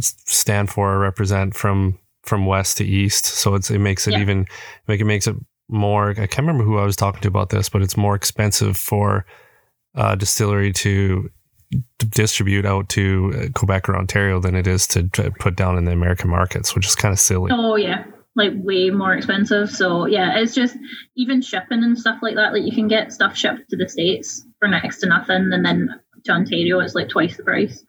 [0.00, 3.24] stand for or represent from from west to east.
[3.26, 4.20] So it's it makes it Yeah.
[4.20, 4.46] even
[4.88, 5.36] make it makes it
[5.68, 6.10] more.
[6.10, 9.26] I can't remember who I was talking to about this, but it's more expensive for
[9.94, 11.30] a distillery to
[11.70, 15.76] d- distribute out to uh, Quebec or Ontario than it is to, to put down
[15.78, 17.50] in the American markets, which is kind of silly.
[17.52, 18.04] Oh yeah,
[18.37, 19.70] like way more expensive.
[19.70, 20.76] So yeah, it's just
[21.16, 22.53] even shipping and stuff like that.
[22.53, 25.89] Like you can get stuff shipped to the states for next to nothing, and then
[26.24, 27.82] to Ontario it's like twice the price.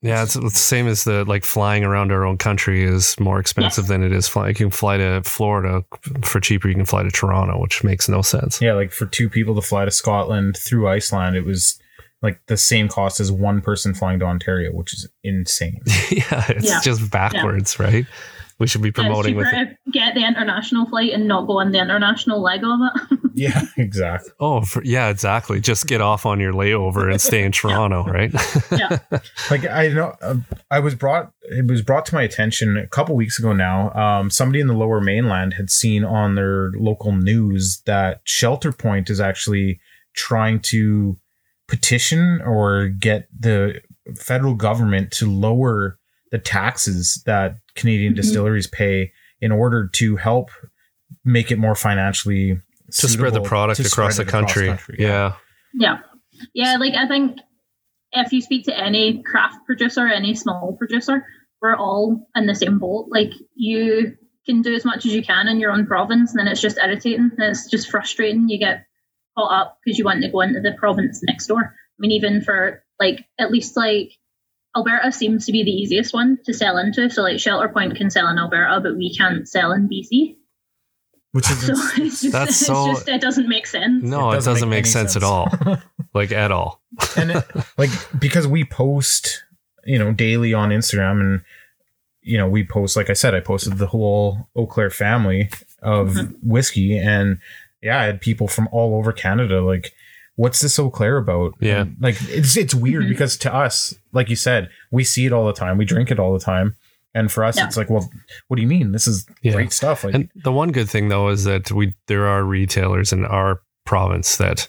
[0.00, 3.40] Yeah, it's, it's the same as the like flying around our own country is more
[3.40, 3.88] expensive Yes.
[3.88, 4.50] than it is flying.
[4.50, 5.84] You can fly to Florida
[6.22, 6.68] for cheaper.
[6.68, 8.60] You can fly to Toronto, which makes no sense.
[8.62, 11.80] Yeah, like for two people to fly to Scotland through Iceland, it was
[12.22, 15.80] like the same cost as one person flying to Ontario, which is insane.
[16.12, 16.80] yeah, it's Yeah.
[16.80, 18.06] just backwards, right?
[18.58, 21.46] We should be Yeah, it's promoting with cheaper to get the international flight and not
[21.46, 23.18] go on the international leg of it.
[23.34, 24.32] yeah, exactly.
[24.40, 25.60] Oh, for, yeah, exactly.
[25.60, 28.32] Just get off on your layover and stay in Toronto, right?
[28.72, 28.98] yeah.
[29.50, 30.36] Like I know, uh,
[30.70, 31.32] I was brought.
[31.42, 33.52] It was brought to my attention a couple weeks ago.
[33.52, 38.72] Now, um, somebody in the Lower Mainland had seen on their local news that Shelter
[38.72, 39.80] Point is actually
[40.14, 41.16] trying to
[41.68, 43.80] petition or get the
[44.16, 45.98] federal government to lower
[46.30, 48.16] the taxes that Canadian Mhm.
[48.16, 50.50] distilleries pay in order to help
[51.24, 52.60] make it more financially
[52.90, 54.96] to spread the product to across the spread it country.
[54.98, 55.34] Yeah.
[55.74, 55.98] Yeah.
[56.54, 57.38] Yeah, like I think
[58.12, 61.24] if you speak to any craft producer, any small producer,
[61.60, 63.08] we're all in the same boat.
[63.10, 64.16] Like you
[64.46, 66.78] can do as much as you can in your own province, and then it's just
[66.78, 67.30] irritating.
[67.38, 68.48] It's just frustrating.
[68.48, 68.86] You get
[69.36, 71.62] caught up because you want to go into the province next door.
[71.62, 74.12] I mean, even for like at least like
[74.76, 77.10] Alberta seems to be the easiest one to sell into.
[77.10, 80.36] So like Shelter Point can sell in Alberta, but we can't sell in BC.
[81.32, 84.02] which is So it's just, That's it's so- just it doesn't make sense.
[84.04, 85.48] No, it doesn't, make, sense, at all.
[86.14, 86.82] like at all.
[87.16, 87.44] and it,
[87.76, 89.44] like because we post
[89.84, 91.42] you know daily on instagram and
[92.22, 95.48] you know we post like i said i posted the whole eau claire family
[95.82, 96.34] of Mhm.
[96.42, 97.38] whiskey and
[97.80, 99.94] yeah i had people from all over canada like
[100.38, 101.80] what's this eau claire about Yeah.
[101.82, 103.08] And, like it's it's weird Mhm.
[103.10, 106.18] because to us like you said we see it all the time we drink it
[106.20, 106.76] all the time
[107.14, 107.66] and for us Yeah.
[107.66, 108.08] it's like well
[108.46, 109.52] what do you mean this is Yeah.
[109.52, 113.12] great stuff like And the one good thing though is that we there are retailers
[113.12, 114.68] in our province that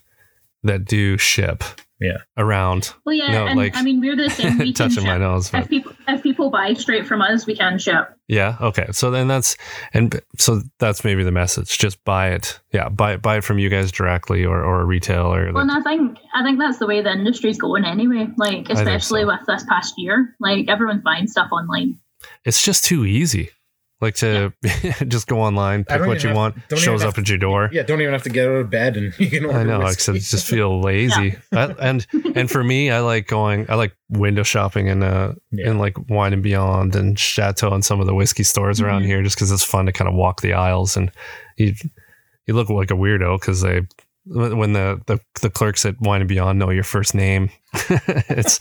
[0.64, 1.64] that do ship
[2.02, 2.18] Yeah.
[2.38, 2.94] around.
[3.06, 4.58] Well, yeah, No, and like- I mean we're the same.
[4.60, 5.50] We touching my nose.
[5.50, 8.10] But If people if people buy straight from us, we can ship.
[8.28, 8.88] yeah, okay.
[8.92, 9.58] So then that's
[9.94, 11.78] and so that's maybe the message.
[11.78, 12.60] Just buy it.
[12.72, 15.52] Yeah, buy it buy it from you guys directly or, or a retailer.
[15.52, 18.28] Well, and I think I think that's the way the industry's going anyway.
[18.38, 19.28] Like especially so.
[19.28, 22.00] with this past year, like everyone's buying stuff online.
[22.46, 23.50] it's just too easy.
[24.02, 24.54] Like to
[25.10, 27.70] just go online, pick what you have- want, shows up have- at your door.
[27.74, 29.80] yeah don't even have to get out of bed and you can order I know,
[29.80, 30.14] whiskey.
[30.14, 31.36] I just feel lazy.
[31.52, 33.66] I, and and for me, I like going.
[33.70, 35.72] I like window shopping in uh Yeah.
[35.72, 39.08] in like Wine and Beyond and Chateau and some of the whiskey stores around Mhm.
[39.08, 41.12] here, just because it's fun to kind of walk the aisles and
[41.58, 41.74] you
[42.48, 43.82] you look like a weirdo because they
[44.26, 47.50] when the, the the clerks at Wine and Beyond know your first name,
[48.30, 48.60] it's.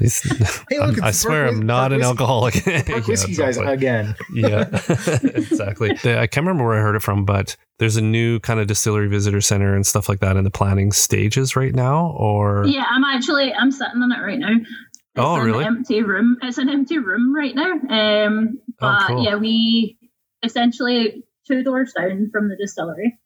[0.00, 0.20] It's
[0.70, 2.54] Hey, I'm- look, I swear Park I'm not Park an Whis- alcoholic.
[2.64, 4.68] Park Yeah, whiskey it's all guys again yeah,
[5.34, 5.92] exactly.
[6.02, 8.66] The- I can't remember where I heard it from, but there's a new kind of
[8.66, 12.08] distillery visitor center and stuff like that in the planning stages right now.
[12.18, 14.52] Or Yeah, I'm actually I'm sitting in it right now.
[14.58, 14.66] It's
[15.18, 15.64] Oh, an really?
[15.64, 16.36] empty room.
[16.42, 17.72] It's an empty room right now.
[17.72, 19.24] Um, Oh, but cool.
[19.24, 19.98] yeah, we
[20.42, 23.18] essentially two doors down from the distillery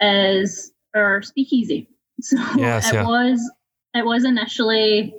[0.00, 1.88] is our speakeasy.
[2.20, 3.06] So Yes, it yeah.
[3.06, 3.50] was
[3.94, 5.14] it was initially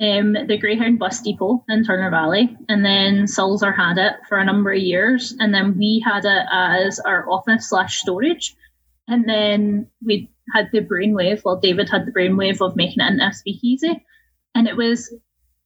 [0.00, 4.44] um, the Greyhound bus depot in Turner Valley, and then Sulzer had it for a
[4.44, 8.56] number of years, and then we had it as our office slash storage,
[9.06, 11.42] and then we had the brainwave.
[11.44, 14.04] Well, David had the brainwave of making it into a speakeasy,
[14.54, 15.14] and it was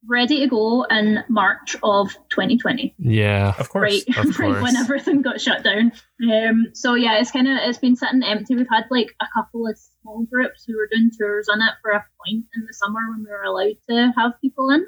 [0.09, 5.23] ready to go in March of 2020 yeah, of course right, of right when everything
[5.23, 5.93] got shut down.
[6.23, 8.57] Um, so yeah, it's kind of it's been sitting empty.
[8.57, 11.91] We've had like a couple of small groups who were doing tours on it for
[11.91, 14.87] a point in the summer when we were allowed to have people in,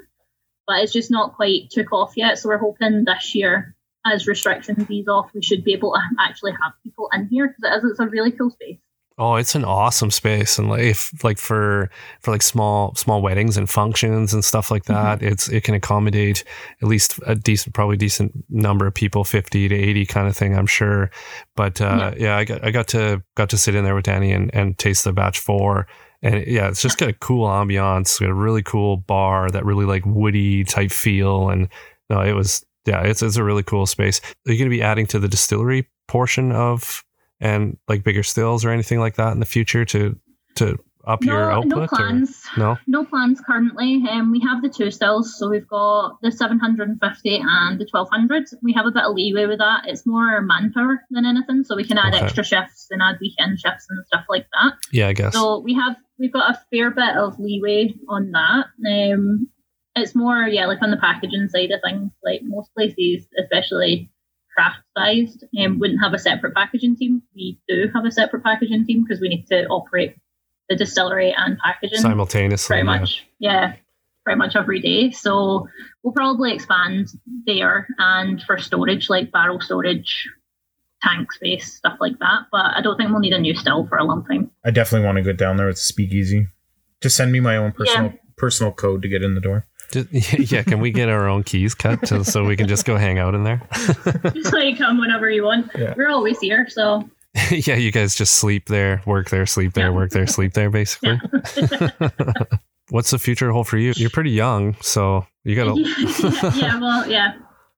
[0.67, 2.37] but it's just not quite took off yet.
[2.37, 6.51] So we're hoping this year, as restrictions ease off, we should be able to actually
[6.53, 8.79] have people in here because it is it's a really cool space.
[9.23, 11.91] Oh, it's an awesome space, and like if like for
[12.21, 16.43] for like small small weddings and functions and stuff like that, it's it can accommodate
[16.81, 20.57] at least a decent, probably decent number of people, fifty to eighty kind of thing,
[20.57, 21.11] I'm sure.
[21.55, 22.35] But uh, yeah.
[22.35, 25.03] I got I got to got to sit in there with Danny and and taste
[25.03, 25.85] the batch four,
[26.23, 29.85] and yeah, it's just got a cool ambiance, got a really cool bar, that really
[29.85, 31.67] like woody type feel, and
[32.09, 34.19] no, it was yeah, it's it's a really cool space.
[34.47, 37.03] Are you going to be adding to the distillery portion of
[37.41, 40.17] and like bigger stills or anything like that in the future to
[40.55, 40.77] to
[41.07, 41.67] up your no, output?
[41.69, 42.43] no or- plans.
[42.57, 42.77] no.
[42.85, 44.03] No plans currently.
[44.07, 48.43] Um, we have the two stills, so we've got the 750 and the 1200.
[48.61, 49.85] We have a bit of leeway with that.
[49.87, 52.23] It's more manpower than anything, so we can add Okay.
[52.23, 54.73] extra shifts and add weekend shifts and stuff like that.
[54.91, 55.33] Yeah, I guess.
[55.33, 58.65] So we have we've got a fair bit of leeway on that.
[58.87, 59.47] Um,
[59.95, 62.11] it's more yeah, like on the packaging side of things.
[62.23, 64.11] Like most places, especially
[64.55, 67.21] craft sized, um, wouldn't have a separate packaging team.
[67.35, 70.15] We do have a separate packaging team because we need to operate
[70.69, 72.75] the distillery and packaging Simultaneously.
[72.75, 72.99] pretty yeah.
[72.99, 73.25] much.
[73.39, 73.73] Yeah.
[74.23, 75.11] pretty much every day.
[75.11, 75.67] So
[76.03, 77.07] we'll probably expand
[77.45, 80.29] there and for storage, like barrel storage,
[81.01, 82.41] tank space, stuff like that.
[82.51, 84.51] But I don't think we'll need a new still for a long time.
[84.63, 86.47] I definitely want to go down there with Speakeasy.
[87.01, 88.17] Just send me my own personal Yeah.
[88.37, 89.65] personal code to get in the door.
[89.91, 92.97] Just, yeah, can we get our own keys cut to, so we can just go
[92.97, 93.61] hang out in there?
[94.33, 95.69] Just like come whenever you want.
[95.77, 95.93] Yeah.
[95.97, 97.09] We're always here, so
[97.51, 99.95] yeah, you guys just sleep there, work there, sleep there, Yeah.
[99.95, 101.19] work there, sleep there, basically.
[102.89, 103.93] What's the future hold for you?
[103.95, 105.79] You're pretty young, so you gotta.
[105.79, 107.33] yeah, yeah, well, yeah.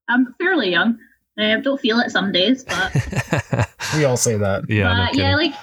[0.10, 0.98] I'm fairly young.
[1.38, 4.64] I don't feel it some days, but We all say that.
[4.70, 5.54] yeah, no uh, yeah, like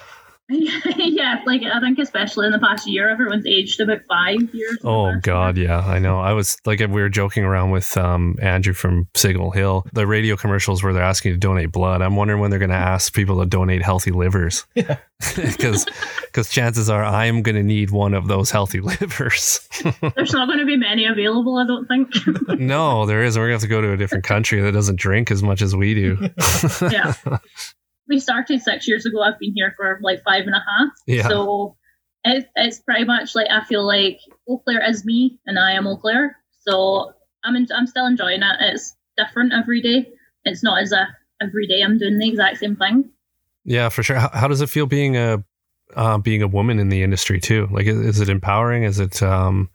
[0.96, 4.78] yeah, like I think especially in the past year, everyone's aged about five years.
[4.82, 5.68] Oh God, year.
[5.68, 6.18] yeah, I know.
[6.18, 9.86] I was like, we were joking around with um, Andrew from Signal Hill.
[9.92, 12.02] The radio commercials where they're asking you to donate blood.
[12.02, 15.86] I'm wondering when they're going to ask people to donate healthy livers, because
[16.22, 19.60] because chances are I'm going to need one of those healthy livers.
[20.16, 22.58] There's not going to be many available, I don't think.
[22.60, 23.38] no, there is.
[23.38, 25.76] We're gonna have to go to a different country that doesn't drink as much as
[25.76, 26.28] we do.
[26.90, 27.14] yeah.
[28.10, 29.22] We started six years ago.
[29.22, 30.88] I've been here for like five and a half.
[31.06, 31.28] Yeah.
[31.28, 31.76] So
[32.24, 35.86] it, it's pretty much like I feel like Eau Claire is me and I am
[35.86, 36.36] Eau Claire.
[36.68, 38.56] So I'm in, I'm still enjoying it.
[38.60, 40.10] It's different every day.
[40.44, 41.08] It's not as if
[41.40, 43.10] every day I'm doing the exact same thing.
[43.64, 44.16] Yeah, for sure.
[44.16, 45.44] How, how does it feel being a
[45.94, 47.68] uh, being a woman in the industry too?
[47.70, 48.84] Like, is, is it empowering?
[48.84, 49.70] Is it um,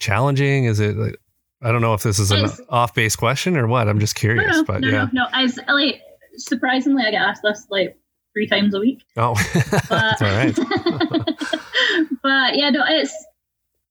[0.00, 0.64] challenging?
[0.64, 0.96] Is it?
[0.96, 1.16] Like,
[1.62, 3.88] I don't know if this is an off base question or what.
[3.88, 5.08] I'm just No, curious, no, but no, yeah.
[5.12, 5.26] no, no.
[5.32, 6.02] As like
[6.36, 7.98] surprisingly, I get asked this like
[8.32, 9.02] three times a week.
[9.16, 9.34] Oh,
[9.88, 10.56] But, right.
[12.22, 13.14] but yeah, no, it's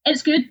[0.06, 0.50] it's good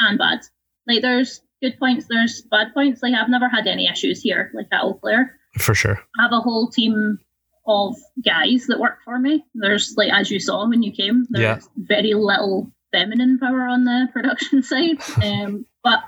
[0.00, 0.40] and bad.
[0.86, 3.02] Like there's good points, there's bad points.
[3.02, 5.36] Like I've never had any issues here, like at Eau Claire.
[5.58, 6.00] For sure.
[6.18, 7.18] I have a whole team
[7.66, 9.44] of guys that work for me.
[9.54, 11.68] There's like as you saw when you came, there's Yeah.
[11.76, 14.98] very little feminine power on the production side.
[15.22, 16.00] Um, but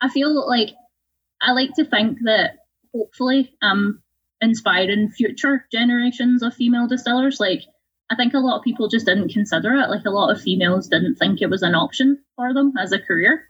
[0.00, 0.70] I feel like
[1.40, 2.58] I like to think that
[2.94, 4.02] hopefully I'm
[4.40, 7.40] inspiring future generations of female distillers.
[7.40, 7.62] Like
[8.10, 9.90] I think a lot of people just didn't consider it.
[9.90, 12.98] Like a lot of females didn't think it was an option for them as a
[12.98, 13.44] career.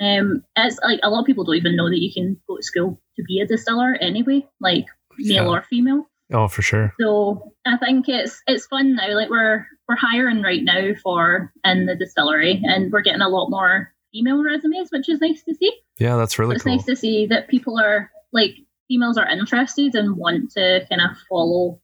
[0.00, 2.62] Um, it's like a lot of people don't even know that you can go to
[2.62, 4.86] school to be a distiller anyway, like
[5.18, 5.48] male Yeah.
[5.48, 6.08] or female.
[6.32, 6.94] Oh, for sure.
[6.98, 9.14] So I think it's it's fun now.
[9.14, 13.50] Like we're we're hiring right now for in the distillery, and we're getting a lot
[13.50, 15.72] more female resumes, which is nice to see.
[16.00, 16.74] Yeah, that's really it's cool.
[16.74, 18.56] nice to see that people are like
[18.92, 21.80] females are interested and want to kind of follow.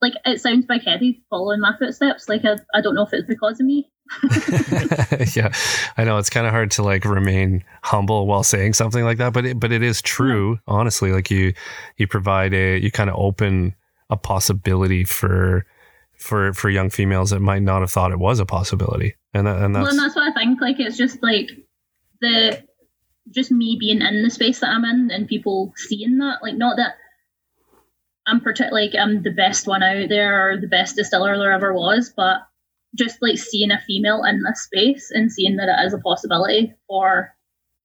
[0.00, 2.28] Like it sounds big headed, following my footsteps.
[2.28, 3.90] Like I, I don't know if it's because of me.
[5.34, 5.52] yeah,
[5.96, 9.32] I know it's kind of hard to like remain humble while saying something like that,
[9.32, 10.58] but it, but it is true.
[10.66, 11.52] Honestly, like you
[11.96, 13.74] you provide a you kind of open
[14.08, 15.66] a possibility for
[16.16, 19.62] for for young females that might not have thought it was a possibility, and that,
[19.62, 20.60] and well, that's and that's what I think.
[20.60, 21.50] Like it's just like
[22.20, 22.62] the
[23.30, 26.38] just me being in the space that I'm in and people seeing that.
[26.42, 26.94] Like not that
[28.26, 31.72] I'm partic- like I'm the best one out there or the best distiller there ever
[31.72, 32.38] was, but
[32.96, 36.74] just like seeing a female in this space and seeing that it is a possibility
[36.88, 37.34] for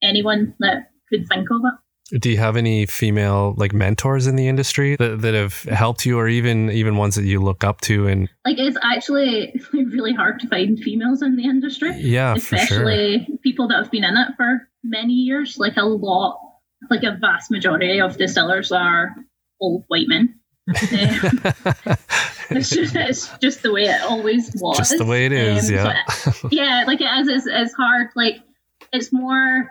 [0.01, 2.19] anyone that could think of it.
[2.21, 6.19] Do you have any female like mentors in the industry that, that have helped you,
[6.19, 8.07] or even even ones that you look up to?
[8.07, 11.95] And Like it's actually really hard to find females in the industry.
[11.99, 12.59] yeah, for sure.
[12.59, 15.57] especially people that have been in it for many years.
[15.57, 16.39] Like a lot,
[16.89, 19.15] like a vast majority of the sellers are
[19.59, 20.39] old white men.
[20.67, 20.75] Um,
[22.49, 24.77] it's just it's just the way it always was.
[24.77, 26.05] Just the way it is, Um, yeah.
[26.09, 27.27] so- yeah, like it is.
[27.27, 28.09] It's, it's hard.
[28.15, 28.38] Like
[28.91, 29.69] it's more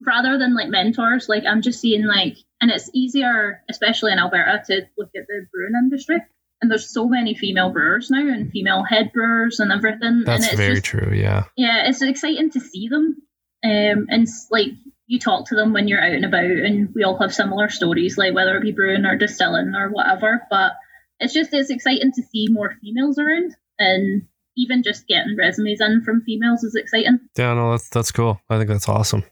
[0.00, 1.28] rather than like mentors.
[1.28, 5.46] Like I'm just seeing like, and it's easier, especially in Alberta, to look at the
[5.52, 6.18] brewing industry.
[6.60, 10.22] And there's so many female brewers now, and female head brewers, and everything.
[10.24, 11.12] That's and it's very just, true.
[11.12, 11.44] Yeah.
[11.56, 13.16] yeah, it's exciting to see them.
[13.64, 14.68] Um, and s- like
[15.06, 18.18] you talk to them when you're out and about, and we all have similar stories,
[18.18, 20.42] like whether it be brewing or distilling or whatever.
[20.50, 20.72] But
[21.20, 24.22] it's just it's exciting to see more females around, and
[24.56, 27.20] even just getting resumes in from females is exciting.
[27.38, 28.40] Yeah, no, that's that's cool.
[28.50, 29.24] I think that's awesome.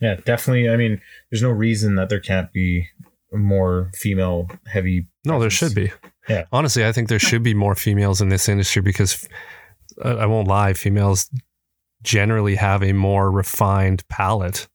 [0.00, 0.68] Yeah, definitely.
[0.68, 1.00] I mean,
[1.30, 2.86] there's no reason that there can't be
[3.32, 5.08] more female heavy.
[5.24, 5.90] No, there should be.
[6.28, 6.44] Yeah.
[6.52, 9.28] Honestly, I think there should be more females in this industry because
[10.04, 11.30] uh, I won't lie, females
[12.06, 14.66] generally have a more refined palate,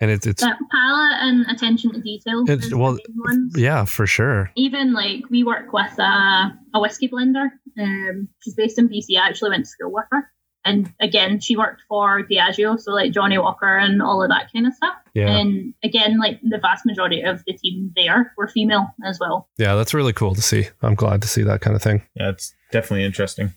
[0.00, 3.54] and it, it's That palette and attention to detail It's- well, the main ones.
[3.58, 4.50] yeah, for sure.
[4.56, 7.48] Even like we work with a, a whiskey blender.
[7.78, 9.16] Um, she's based in BC.
[9.18, 10.30] I actually went to school with her.
[10.64, 14.66] And again, she worked for Diageo, so like Johnnie Walker and all of that kind
[14.66, 14.94] of stuff.
[15.14, 19.48] Yeah, And again, like the vast majority of the team there were female as well.
[19.58, 20.68] yeah, that's really cool to see.
[20.82, 22.02] I'm glad to see that kind of thing.
[22.14, 23.52] Yeah, it's definitely interesting.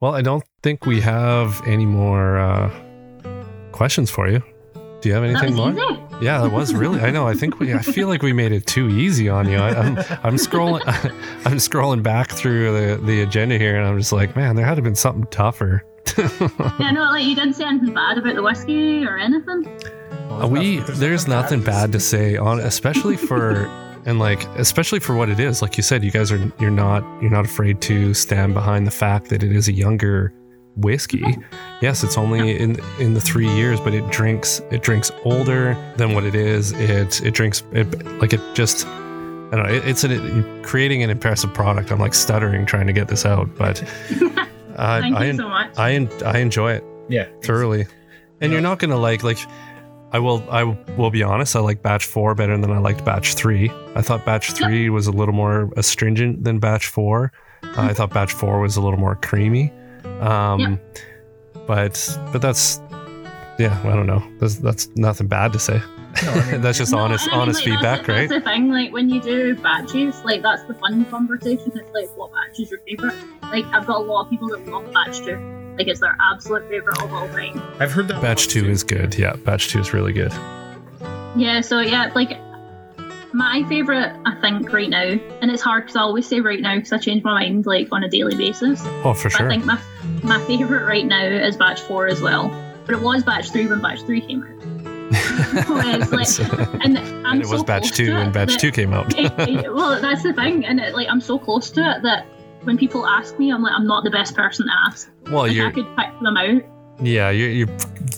[0.00, 2.70] Well, I don't think we have any more uh,
[3.72, 4.42] questions for you.
[5.00, 5.70] Do you have anything more?
[5.72, 5.98] easy.
[6.20, 7.00] Yeah, that was really.
[7.00, 7.26] I know.
[7.26, 7.72] I think we.
[7.72, 9.56] I feel like we made it too easy on you.
[9.56, 9.98] I, I'm.
[10.22, 10.82] I'm scrolling.
[11.46, 14.72] I'm scrolling back through the the agenda here, and I'm just like, man, there had
[14.72, 15.84] to have been something tougher.
[16.78, 19.66] Yeah, no, like you didn't say anything bad about the whiskey or anything.
[20.30, 23.66] Uh, we there's nothing bad to say on, especially for
[24.06, 25.62] and like especially for what it is.
[25.62, 28.90] Like you said, you guys are you're not you're not afraid to stand behind the
[28.90, 30.32] fact that it is a younger
[30.76, 31.24] whiskey.
[31.82, 36.14] Yes, it's only in in the three years, but it drinks it drinks older than
[36.14, 36.72] what it is.
[36.72, 37.86] It it drinks it
[38.20, 38.86] like it just.
[38.86, 39.72] I don't know.
[39.74, 41.90] It, it's an, creating an impressive product.
[41.90, 43.82] I'm like stuttering trying to get this out, but
[44.76, 45.76] uh, Thank I, you so much.
[45.76, 47.26] I en- I enjoy it Yeah.
[47.42, 47.86] thoroughly.
[48.40, 49.38] And you're not gonna like like
[50.12, 53.34] I will I will be honest, I like batch four better than I liked batch
[53.34, 53.70] three.
[53.94, 57.32] I thought batch three was a little more astringent than batch four.
[57.62, 59.72] Uh, I thought batch four was a little more creamy.
[60.20, 60.80] Um
[61.66, 62.80] but but that's
[63.58, 64.22] yeah, I don't know.
[64.38, 65.80] That's that's nothing bad to say.
[66.24, 68.28] No, I mean, that's just No, honest I mean, honest like, feedback, that's right?
[68.28, 68.70] That's the thing.
[68.70, 71.70] Like when you do batches, like that's the fun conversation.
[71.74, 73.14] It's like, what batch is your favorite?
[73.42, 75.59] Like I've got a lot of people that love batch two.
[75.80, 77.58] Like it's their absolute favorite of all time.
[77.80, 78.68] I've heard that Batch two too.
[78.68, 79.14] is good.
[79.14, 80.30] Yeah, batch two is really good.
[81.34, 81.62] Yeah.
[81.62, 82.38] So yeah, like
[83.32, 85.00] my favorite, I think right now,
[85.40, 87.88] and it's hard because I always say right now because I change my mind like
[87.92, 88.82] on a daily basis.
[89.04, 89.80] Oh for But I think my
[90.22, 92.50] my favorite right now is batch four as well.
[92.84, 94.50] But it was batch three when batch three came out.
[95.12, 98.92] it's like- and I'm and it was so batch two when batch that- two came
[98.92, 99.18] out.
[99.18, 102.26] it- it- well, that's the thing, and it, like I'm so close to it that
[102.62, 105.10] when people ask me, I'm like, I'm not the best person to ask.
[105.30, 106.62] well Like, you're could pick them out.
[107.02, 107.68] Yeah, you're, you're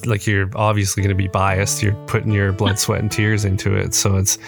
[0.06, 1.82] like you're obviously going to be biased.
[1.82, 4.38] You're putting your blood, sweat, and tears into it, so it's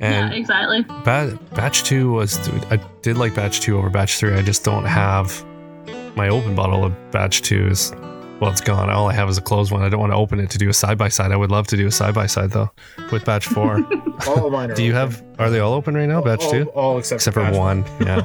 [0.00, 0.82] and yeah, exactly.
[1.04, 2.36] ba- batch two was
[2.70, 4.34] I did like batch two over batch three.
[4.34, 5.44] I just don't have
[6.16, 7.92] my open bottle of batch two is
[8.40, 8.90] well, it's gone.
[8.90, 9.82] All I have is a closed one.
[9.82, 11.32] I don't want to open it to do a side by side.
[11.32, 12.70] I would love to do a side by side though
[13.10, 13.84] with batch four.
[14.26, 15.10] All of mine are do you open.
[15.12, 15.24] have?
[15.38, 16.22] Are they all open right now?
[16.22, 17.84] Batch two, All, all except, except for batch one.
[18.00, 18.22] Yeah.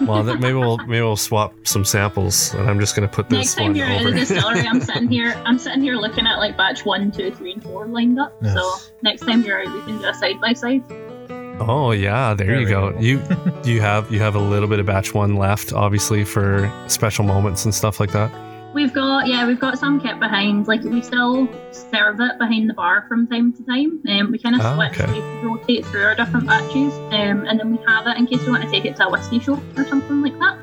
[0.06, 3.28] well, then maybe we'll maybe we'll swap some samples, and I'm just going to put
[3.28, 4.10] this Next this time one you're at over.
[4.10, 5.34] the distillery, I'm sitting here.
[5.44, 8.34] I'm sitting here looking at like batch one, two, three, and four lined up.
[8.40, 8.54] Yes.
[8.54, 10.82] So next time you're out, we can do a side by side.
[11.60, 12.92] Oh yeah, there, There you go.
[12.92, 12.98] go.
[12.98, 13.22] You
[13.64, 17.64] you have you have a little bit of batch one left, obviously for special moments
[17.66, 18.30] and stuff like that.
[18.74, 20.66] We've got yeah, we've got some kept behind.
[20.66, 24.38] Like we still serve it behind the bar from time to time, and um, we
[24.38, 25.12] kind of Ah, switch, okay.
[25.12, 28.50] we rotate through our different batches, um, and then we have it in case we
[28.50, 30.58] want to take it to a whiskey show or something like that.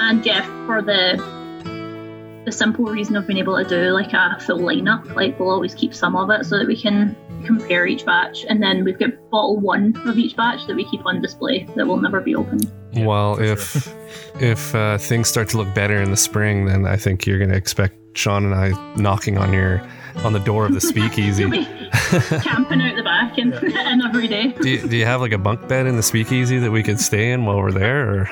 [0.00, 1.22] And yeah, for the
[2.46, 5.74] the simple reason of being able to do like a full lineup, like we'll always
[5.74, 7.14] keep some of it so that we can
[7.44, 11.04] compare each batch, and then we've got bottle one of each batch that we keep
[11.06, 12.70] on display that will never be opened.
[12.92, 13.94] Yeah, well, for if
[14.40, 17.50] if uh, things start to look better in the spring, then I think you're going
[17.50, 19.78] to expect Sean and I knocking on your
[20.18, 21.44] on the door of the speakeasy.
[22.42, 24.48] Camping out the back and, and every day.
[24.60, 27.00] do, you, do you have like a bunk bed in the speakeasy that we could
[27.00, 28.10] stay in while we're there?
[28.22, 28.30] Or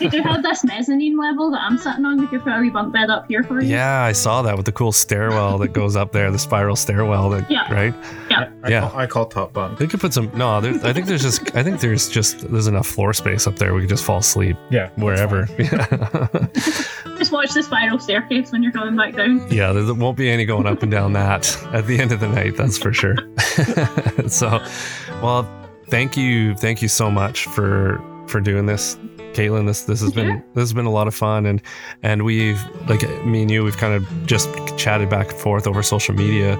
[0.00, 2.18] We do have this mezzanine level that I'm sitting on.
[2.20, 3.68] We could put a wee bunk bed up here for you.
[3.68, 7.30] yeah, I saw that with the cool stairwell that goes up there, the spiral stairwell.
[7.30, 7.72] That Yeah.
[7.72, 7.94] right.
[8.64, 8.80] I, Yeah.
[8.88, 9.78] call, I call top bunk.
[9.78, 10.30] They could put some.
[10.34, 11.54] No, there, I think there's just.
[11.54, 12.50] I think there's just.
[12.50, 13.74] There's enough floor space up there.
[13.74, 15.46] We could just fall asleep Yeah, wherever.
[15.46, 16.50] fine.
[17.18, 19.46] Just watch the spiral staircase when you're coming back down.
[19.50, 22.28] yeah, there won't be any going up and down that at the end of the
[22.28, 22.56] night.
[22.56, 23.16] That's for sure.
[24.28, 24.64] so,
[25.22, 25.48] well,
[25.88, 28.96] thank you, thank you so much for for doing this,
[29.32, 29.66] Caitlin.
[29.66, 31.60] This this has been this has been a lot of fun, and
[32.02, 35.82] and we've like me and you, we've kind of just chatted back and forth over
[35.82, 36.56] social media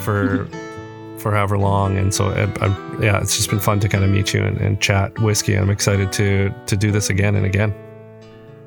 [0.00, 0.46] for.
[0.46, 0.70] Mm-hmm.
[1.18, 4.10] For however long, and so I, I, yeah, it's just been fun to kind of
[4.10, 5.54] meet you and, and chat whiskey.
[5.54, 7.72] I'm excited to to do this again and again.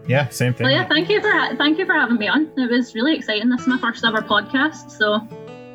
[0.07, 0.65] Yeah, same thing.
[0.65, 2.49] Well, yeah, thank you for ha- thank you for having me on.
[2.57, 3.49] It was really exciting.
[3.49, 5.19] This is my first ever podcast, so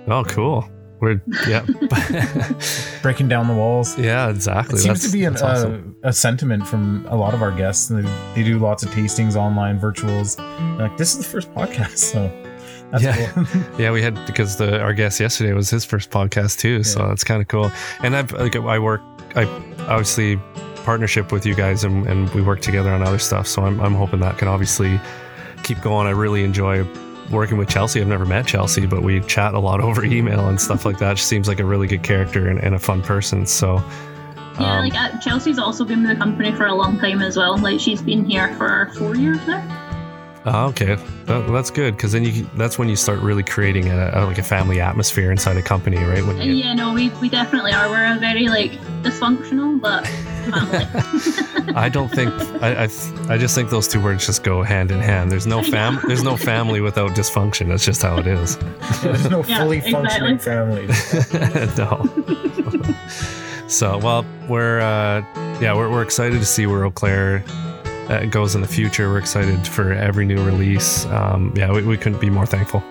[0.09, 0.69] Oh, cool.
[1.01, 1.65] We're yeah,
[3.03, 3.99] Breaking down the walls.
[3.99, 4.77] yeah, exactly.
[4.77, 5.97] It seems That's- to be an, awesome.
[6.05, 7.89] uh, a sentiment from a lot of our guests.
[7.89, 8.03] They,
[8.35, 10.37] they do lots of tastings online, virtuals.
[10.79, 12.31] They're like, this is the first podcast, so
[12.93, 13.31] that's Yeah.
[13.33, 13.45] cool.
[13.79, 17.25] Yeah, we had because the our guest yesterday was his first podcast too, so that's
[17.25, 17.73] kind of cool.
[18.03, 19.01] And I've like I work,
[19.35, 19.45] I
[19.89, 20.37] obviously
[20.85, 23.47] partnership with you guys, and, and we work together on other stuff.
[23.47, 25.01] So I'm I'm hoping that can obviously
[25.63, 26.07] keep going.
[26.07, 26.87] I really enjoy
[27.31, 28.01] working with Chelsea.
[28.01, 31.19] I've never met Chelsea, but we chat a lot over email and stuff like that.
[31.19, 33.47] She seems like a really good character and, and a fun person.
[33.47, 33.83] So
[34.61, 34.79] yeah.
[34.79, 37.57] um, like uh, Chelsea's also been with the company for a long time as well.
[37.59, 39.82] Like she's been here for four years now.
[40.45, 40.97] Oh, okay,
[41.27, 44.39] that, that's good because then you that's when you start really creating a, a like
[44.39, 46.25] a family atmosphere inside a company, right?
[46.27, 47.89] When you Yeah, no, we, we definitely are.
[47.89, 51.75] We're a very like dysfunctional, but family.
[51.77, 52.89] I don't think I, I
[53.29, 55.31] I just think those two words just go hand in hand.
[55.31, 57.69] There's no fam there's no family without dysfunction.
[57.69, 58.59] That's just how it is.
[59.03, 59.93] There's no Yeah, fully exactly.
[59.93, 61.77] functioning families.
[61.79, 63.69] no.
[63.69, 65.25] so well, we're uh,
[65.61, 67.45] yeah we're we're excited to see where Eau Claire
[68.13, 69.09] uh, goes in the future.
[69.09, 71.07] We're excited for every new release.
[71.07, 72.83] Um, yeah, we, we couldn't be more thankful.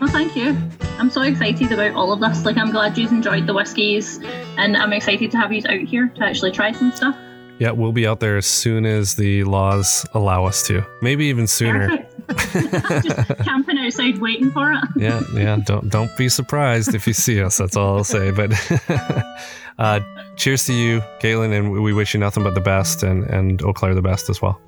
[0.00, 0.56] Well, thank you.
[0.98, 2.44] I'm so excited about all of this.
[2.44, 4.18] Like, I'm glad you've enjoyed the whiskies,
[4.58, 7.16] and I'm excited to have you out here to actually try some stuff.
[7.58, 10.84] Yeah, we'll be out there as soon as the laws allow us to.
[11.00, 12.04] Maybe even sooner.
[12.28, 14.82] Just camping outside waiting for it.
[14.96, 15.56] yeah, yeah.
[15.64, 17.58] Don't don't be surprised if you see us.
[17.58, 18.30] That's all I'll say.
[18.30, 18.50] But
[19.82, 20.00] uh,
[20.36, 23.72] cheers to you, Caitlin, and we wish you nothing but the best, and and Eau
[23.72, 24.60] Claire the best as well.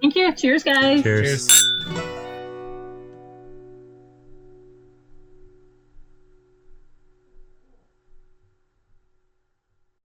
[0.00, 0.32] Thank you.
[0.34, 1.02] Cheers, guys.
[1.02, 1.48] Cheers.
[1.48, 2.17] Cheers.